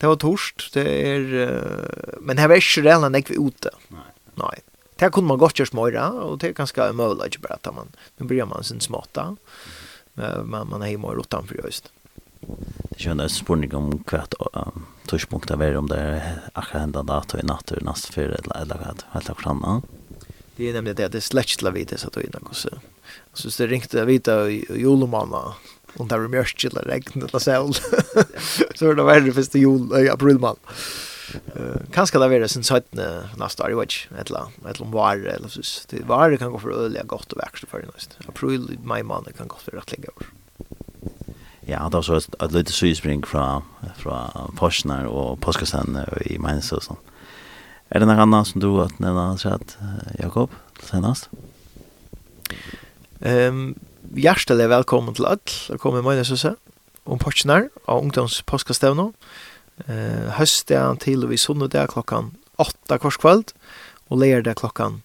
det 0.00 0.08
var 0.08 0.18
torst, 0.22 0.70
det 0.74 0.86
er... 0.86 1.28
Uh, 1.48 2.18
men 2.22 2.38
her 2.38 2.50
var 2.50 2.62
ikke 2.62 2.86
redan 2.86 3.08
enn 3.08 3.18
jeg 3.18 3.30
var 3.32 3.48
ute. 3.50 3.74
Nei. 3.94 4.08
Nei 4.38 4.56
det 4.98 5.10
kunde 5.10 5.28
man 5.28 5.38
gott 5.38 5.58
görs 5.58 5.72
mera 5.72 6.10
och 6.10 6.38
det 6.38 6.48
är 6.48 6.52
ganska 6.52 6.92
möjligt 6.92 7.42
bara 7.42 7.54
at 7.54 7.74
man 7.74 7.88
nu 8.16 8.26
börjar 8.26 8.46
man 8.46 8.64
sin 8.64 8.80
smarta 8.80 9.36
men 10.44 10.68
man 10.68 10.82
är 10.82 10.88
ju 10.88 10.98
mer 10.98 11.46
for 11.46 11.56
just. 11.64 11.92
Det 12.90 12.98
känns 12.98 13.34
spårning 13.34 13.74
om 13.74 14.04
kvart 14.04 14.34
touchpunkter 15.06 15.56
var 15.56 15.76
om 15.76 15.88
det 15.88 16.22
akkurat 16.52 16.80
hända 16.80 17.02
dator 17.02 17.40
i 17.40 17.42
natt 17.42 17.70
och 17.70 17.82
nästa 17.82 18.12
för 18.12 18.22
eller 18.22 18.62
eller 18.62 18.74
vad 18.74 19.02
helt 19.10 19.38
klart 19.38 19.82
Det 20.56 20.68
är 20.68 20.72
nämligen 20.72 20.96
det 20.96 21.04
att 21.04 21.12
det 21.12 21.20
släckt 21.20 21.62
la 21.62 21.70
vid 21.70 21.92
så 21.96 22.06
att 22.08 22.16
innan 22.16 22.42
går 22.42 22.54
så. 22.54 22.68
Så 23.32 23.62
det 23.62 23.66
ringte 23.66 23.98
jag 23.98 24.06
vita 24.06 24.50
julmannen 24.50 25.52
och 25.96 26.06
där 26.06 26.18
var 26.18 26.28
mörkt 26.28 26.64
eller 26.64 26.82
regn 26.82 27.22
eller 27.22 27.38
sol. 27.38 27.74
Så 28.74 28.92
det 28.94 29.02
var 29.02 29.20
det 29.20 29.32
första 29.32 29.58
jul 29.58 30.06
i 30.06 30.08
Eh 31.56 31.80
kanske 31.92 32.18
där 32.18 32.28
vara 32.28 32.48
sen 32.48 32.62
sjätte 32.62 33.28
nästa 33.36 33.64
år 33.64 33.74
vet 33.80 34.06
ett 34.20 34.30
la 34.30 34.48
ett 34.70 34.80
var 34.80 35.16
eller 35.16 35.48
så 35.48 35.62
det 35.88 36.04
var 36.06 36.30
det 36.30 36.36
kan 36.36 36.52
gå 36.52 36.58
för 36.58 36.70
öliga 36.70 37.02
gott 37.02 37.32
och 37.32 37.38
växt 37.38 37.64
för 37.68 37.84
nästa. 37.94 38.14
April 38.28 38.78
my 38.82 39.02
man 39.02 39.24
kan 39.36 39.48
gå 39.48 39.56
för 39.56 39.76
att 39.76 39.92
lägga 39.92 40.08
år. 40.16 40.26
Ja, 41.60 41.88
det 41.90 41.96
var 41.96 42.02
så 42.02 42.16
ett 42.16 42.52
litet 42.52 42.74
syspring 42.74 43.26
från 43.26 43.62
från 43.96 44.54
Porsnar 44.56 45.04
och 45.04 45.40
Påskastan 45.40 45.98
i 46.20 46.38
Mainz 46.38 46.72
och 46.72 46.82
sånt. 46.82 47.00
Är 47.88 48.00
det 48.00 48.06
några 48.06 48.22
andra 48.22 48.44
som 48.44 48.60
du 48.60 48.82
att 48.82 48.98
nämna 48.98 49.38
så 49.38 49.48
att 49.48 49.78
Jakob 50.18 50.50
senast? 50.82 51.28
Ehm 53.20 53.74
hjärtligt 54.14 54.68
välkommen 54.68 55.14
till 55.14 55.24
til 55.24 55.30
alle, 55.30 55.74
og 55.74 55.80
kom 55.80 56.24
så 56.24 56.36
så. 56.36 56.54
om 57.04 57.18
Porsnar, 57.18 57.68
och 57.86 58.02
ungdoms 58.02 58.42
påskastavnå 58.42 59.12
eh, 59.86 60.30
høstdagen 60.38 60.98
til 60.98 61.24
og 61.24 61.30
vi 61.30 61.68
där 61.68 61.86
klockan 61.86 62.34
8 62.58 62.98
korskvald, 62.98 63.52
og 64.10 64.18
där 64.20 64.54
klockan 64.54 65.02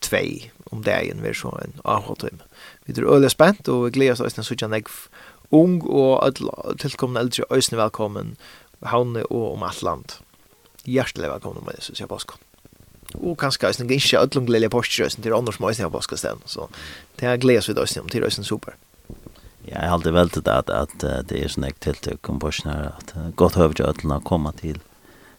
2 0.00 0.16
om 0.72 0.82
dagen 0.82 1.22
vi 1.22 1.28
er 1.28 1.32
så 1.32 1.48
en 1.48 1.80
avhåttim. 1.84 2.40
Vi 2.86 2.92
er 2.92 3.06
öle 3.06 3.30
spänt 3.30 3.68
og 3.68 3.84
vi 3.84 3.90
gleder 3.90 4.12
oss 4.12 4.36
när 4.36 4.42
å 4.42 4.44
sitte 4.44 4.82
ung 5.50 5.82
og 5.86 6.34
tillkomna 6.78 7.20
äldre 7.20 7.44
øyne 7.50 7.76
velkommen, 7.76 8.36
havne 8.82 9.22
og 9.30 9.52
om 9.52 9.62
alt 9.62 9.82
Hjärtligt 10.86 11.24
Hjertelig 11.24 11.64
med 11.64 11.74
Jesus, 11.74 12.00
jag 12.00 12.08
påskånd. 12.08 12.40
Og 13.14 13.38
kanskje 13.38 13.68
øyne 13.68 13.94
ikke 13.94 14.18
øyne 14.18 14.46
gledelige 14.46 14.70
påskjøsene 14.70 15.22
til 15.22 15.34
andre 15.34 15.52
som 15.52 15.64
øyne 15.64 15.90
på 15.90 16.00
så 16.46 16.68
det 17.20 17.28
er 17.28 17.36
gledes 17.36 17.68
vi 17.68 17.74
øyne 17.74 18.02
om 18.02 18.08
til 18.08 18.44
super. 18.44 18.72
Ja, 19.68 19.74
jag 19.82 19.88
har 19.88 19.94
alltid 19.94 20.12
veldig 20.12 20.44
det 20.44 20.54
att 20.54 20.70
att 20.70 20.98
det 21.28 21.44
är 21.44 21.48
snägt 21.48 21.80
till 21.80 21.94
till 21.94 22.16
kompositioner 22.16 22.92
att 22.98 23.54
høver 23.54 23.74
til 23.74 23.86
ødelen 23.86 24.12
å 24.12 24.20
komma 24.20 24.52
till 24.52 24.80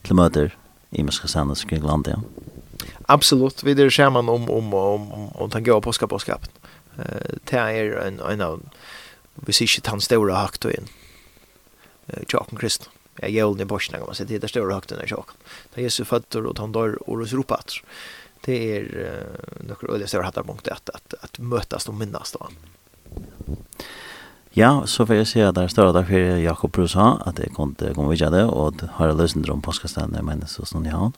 till 0.03 0.15
möter 0.15 0.55
i 0.91 1.03
Mänska 1.03 1.27
Sandes 1.27 1.65
landet, 1.71 2.13
ja. 2.13 2.21
Absolut, 3.05 3.63
vi 3.63 3.73
det 3.73 3.91
skjermen 3.91 4.29
om 4.29 4.49
om 4.49 4.73
om 4.73 5.11
om, 5.13 5.29
om 5.35 5.49
den 5.49 5.63
gode 5.63 5.81
på 5.81 5.91
skap 5.91 6.09
på. 6.09 6.17
Eh 6.97 7.37
det 7.43 7.57
är 7.57 8.07
en 8.07 8.19
en 8.19 8.41
av 8.41 8.61
hvis 9.35 9.61
ikke 9.61 9.77
inte 9.77 9.89
han 9.89 10.01
stora 10.01 10.35
högt 10.35 10.65
och 10.65 10.71
in. 10.71 10.87
Eh 12.07 12.23
Jakob 12.33 12.59
Krist. 12.59 12.89
Jag 13.21 13.29
gällde 13.31 13.63
i 13.63 13.65
Bosnien 13.65 14.03
man 14.05 14.15
si, 14.15 14.25
det 14.25 14.43
är 14.43 14.47
stora 14.47 14.73
högt 14.73 14.91
i 14.91 14.95
Jakob. 15.07 15.35
Det 15.73 15.81
er 15.81 15.83
Jesu 15.83 16.05
fötter 16.05 16.45
och 16.45 16.59
han 16.59 16.71
dör 16.71 17.09
och 17.09 17.31
ropat. 17.31 17.73
Det 18.45 18.77
är 18.77 19.13
några 19.59 19.93
öliga 19.93 20.07
stora 20.07 20.23
hattar 20.23 20.43
punkt 20.43 20.67
att 20.67 21.13
att 21.21 21.39
mötas 21.39 21.87
och 21.87 21.93
minnas 21.93 22.31
då. 22.31 22.47
Ja, 24.57 24.71
så 24.89 25.05
får 25.05 25.19
jeg 25.19 25.27
si 25.29 25.41
at 25.45 25.53
det 25.53 25.67
er 25.67 25.69
større 25.69 25.93
derfor 25.93 26.39
Jakob 26.41 26.71
Brusa, 26.73 27.11
at 27.29 27.37
jeg 27.37 27.53
kunne 27.53 27.91
komme 27.93 28.09
videre 28.09 28.33
det, 28.33 28.45
og 28.49 28.81
har 28.97 29.11
jeg 29.11 29.19
løsende 29.19 29.53
om 29.53 29.61
påskastene, 29.61 30.23
men 30.25 30.41
så 30.49 30.65
snart 30.65 30.89
jeg 30.89 30.97
har. 30.97 31.11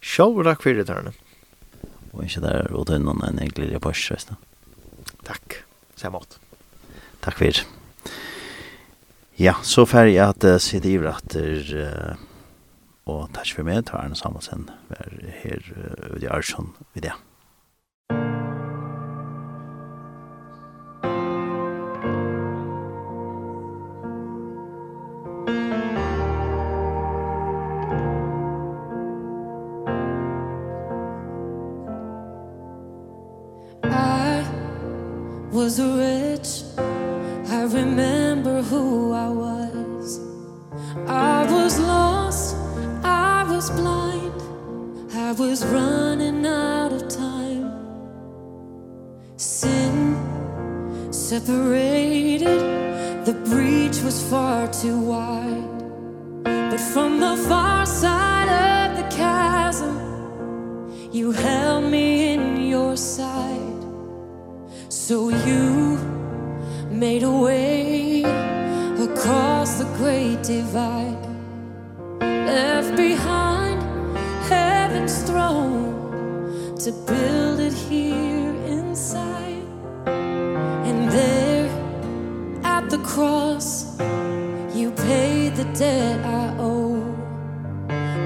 Sjå, 0.00 0.30
takk 0.46 0.64
for 0.64 0.72
det, 0.72 0.86
Tørne. 0.88 1.12
Og 2.14 2.24
ikke 2.24 2.40
der, 2.46 2.70
og 2.72 2.86
det 2.88 2.96
er 2.96 3.04
noen 3.04 3.20
en 3.28 3.42
egentlig 3.42 3.68
reportsreist. 3.74 4.32
Takk, 5.28 5.60
Se 6.00 6.08
åt. 6.08 6.38
Takk 7.20 7.38
for. 7.38 7.60
Ja, 9.36 9.54
så 9.62 9.84
får 9.84 10.08
jeg 10.08 10.24
at 10.24 10.48
uh, 10.48 10.56
sitte 10.62 10.88
i 10.90 10.96
vratter, 10.98 11.60
uh, 11.76 12.24
og 13.04 13.28
takk 13.36 13.52
for 13.52 13.68
meg, 13.68 13.92
Arne 13.92 14.16
Samuelsen, 14.16 14.70
vær 14.88 15.14
her 15.42 15.60
uh, 15.76 16.16
i 16.22 16.30
Arsson, 16.32 16.72
videre. 16.96 17.20
was 45.38 45.64
running 45.66 46.46
out 46.46 46.92
of 46.92 47.08
time. 47.08 47.70
Sin 49.36 50.16
separated. 51.12 52.60
The 53.24 53.34
breach 53.50 54.00
was 54.02 54.22
far 54.30 54.68
too 54.68 54.98
wide. 55.00 55.82
But 56.44 56.80
from 56.80 57.20
the 57.20 57.36
far 57.48 57.86
side 57.86 58.48
of 58.48 58.96
the 58.96 59.16
chasm 59.16 59.94
You 61.12 61.32
held 61.32 61.84
me 61.84 62.34
in 62.34 62.60
your 62.66 62.96
side. 62.96 63.82
So 64.88 65.30
you 65.30 65.98
made 66.90 67.22
a 67.22 67.30
way 67.30 68.22
Across 69.04 69.78
the 69.78 69.84
great 69.96 70.42
divide. 70.42 71.13
to 76.84 76.92
build 76.92 77.60
it 77.60 77.72
here 77.72 78.50
inside. 78.66 79.64
And 80.06 81.10
there 81.10 81.70
at 82.62 82.90
the 82.90 82.98
cross 82.98 83.98
you 84.74 84.90
paid 84.90 85.56
the 85.56 85.64
debt 85.72 86.22
I 86.26 86.54
owe. 86.58 87.00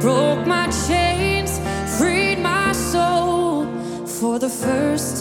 Broke 0.01 0.45
my 0.45 0.67
chains 0.89 1.61
freed 1.97 2.41
my 2.41 2.73
soul 2.73 3.65
for 4.05 4.41
the 4.41 4.49
first 4.49 5.18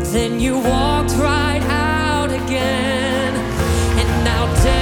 But 0.00 0.12
then 0.12 0.40
you 0.40 0.54
walked 0.54 1.12
right 1.18 1.60
out 1.64 2.30
again. 2.30 3.34
And 3.98 4.24
now 4.24 4.46
death 4.64 4.79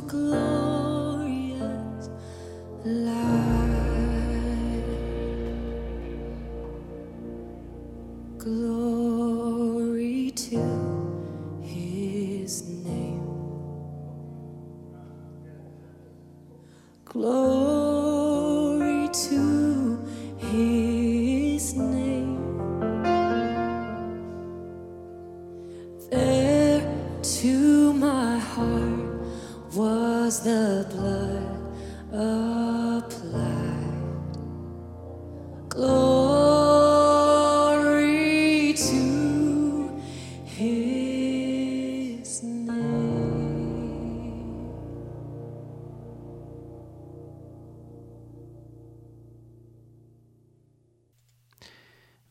glorious 0.00 1.58
light. 2.84 3.51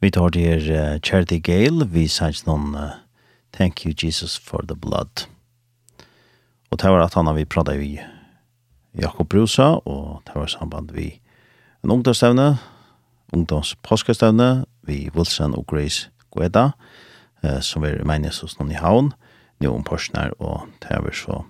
Vi 0.02 0.10
tar 0.10 0.32
det 0.34 0.42
her 0.42 0.94
uh, 0.94 1.00
Charity 1.00 1.38
Gale, 1.38 1.86
vi 1.86 2.08
sier 2.10 2.34
noen 2.48 2.74
uh, 2.74 2.96
Thank 3.54 3.84
you 3.86 3.94
Jesus 3.94 4.34
for 4.34 4.66
the 4.66 4.74
blood. 4.74 5.28
Og 6.72 6.80
det 6.82 6.90
var 6.90 7.04
at 7.04 7.14
han 7.14 7.30
har 7.30 7.38
vi 7.38 7.46
pratet 7.46 7.78
vi 7.78 8.00
Jakob 8.98 9.30
Brusa, 9.30 9.78
og 9.86 10.24
det 10.26 10.34
var 10.36 10.50
samband 10.50 10.90
vi 10.98 11.22
en 11.84 11.94
ungdomsstevne, 11.94 12.58
ungdomspåskestevne, 13.34 14.66
vi 14.82 15.12
Wilson 15.14 15.54
og 15.54 15.68
Grace 15.70 16.10
Gueda, 16.34 16.72
uh, 17.46 17.62
som 17.62 17.86
er 17.86 18.02
menes 18.02 18.42
hos 18.42 18.58
noen 18.58 18.74
i 18.74 18.82
havn, 18.82 19.14
nå 19.62 19.70
om 19.70 19.86
Porsner, 19.86 20.34
og 20.42 20.66
det 20.82 20.98
var 20.98 21.14
så 21.14 21.44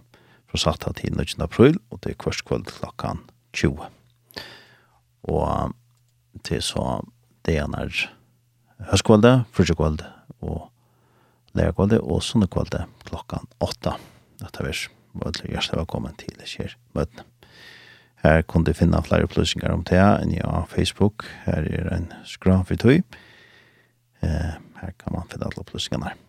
fra 0.52 0.60
satt 0.60 0.90
av 0.90 1.00
til 1.00 1.16
19. 1.16 1.40
april, 1.40 1.80
og 1.88 2.04
det 2.04 2.18
er 2.18 2.20
kvart 2.20 2.44
kveld 2.44 2.68
klokken 2.68 3.24
20. 3.56 3.88
Og 5.32 5.72
til 6.44 6.60
så 6.66 7.06
det 7.48 7.62
er 7.62 7.72
nær 7.72 8.10
høstkvalde, 8.90 9.44
frutjekvalde 9.54 10.08
og 10.42 10.70
lærkvalde 11.58 12.00
og 12.02 12.24
sunnekvalde 12.26 12.86
klokkan 13.06 13.46
åtta. 13.62 13.98
Dette 14.42 14.66
vers 14.66 14.88
var 15.14 15.36
til 15.36 15.52
hjertelig 15.52 15.84
velkommen 15.84 16.18
til 16.18 16.42
kjær 16.48 16.78
Møtene. 16.98 17.28
Her 18.22 18.42
kunne 18.46 18.70
du 18.70 18.78
finne 18.78 19.02
flere 19.02 19.26
opplysninger 19.26 19.74
om 19.74 19.84
det 19.90 19.98
enn 19.98 20.36
ja, 20.36 20.62
Facebook. 20.70 21.26
Her 21.48 21.66
er 21.66 21.88
en 21.96 22.12
skraf 22.30 22.70
i 22.70 22.78
tøy. 22.78 23.00
Her 24.22 24.94
kan 25.02 25.16
man 25.16 25.30
finne 25.32 25.50
alle 25.50 25.64
opplysningene 25.64 26.12
her. 26.12 26.20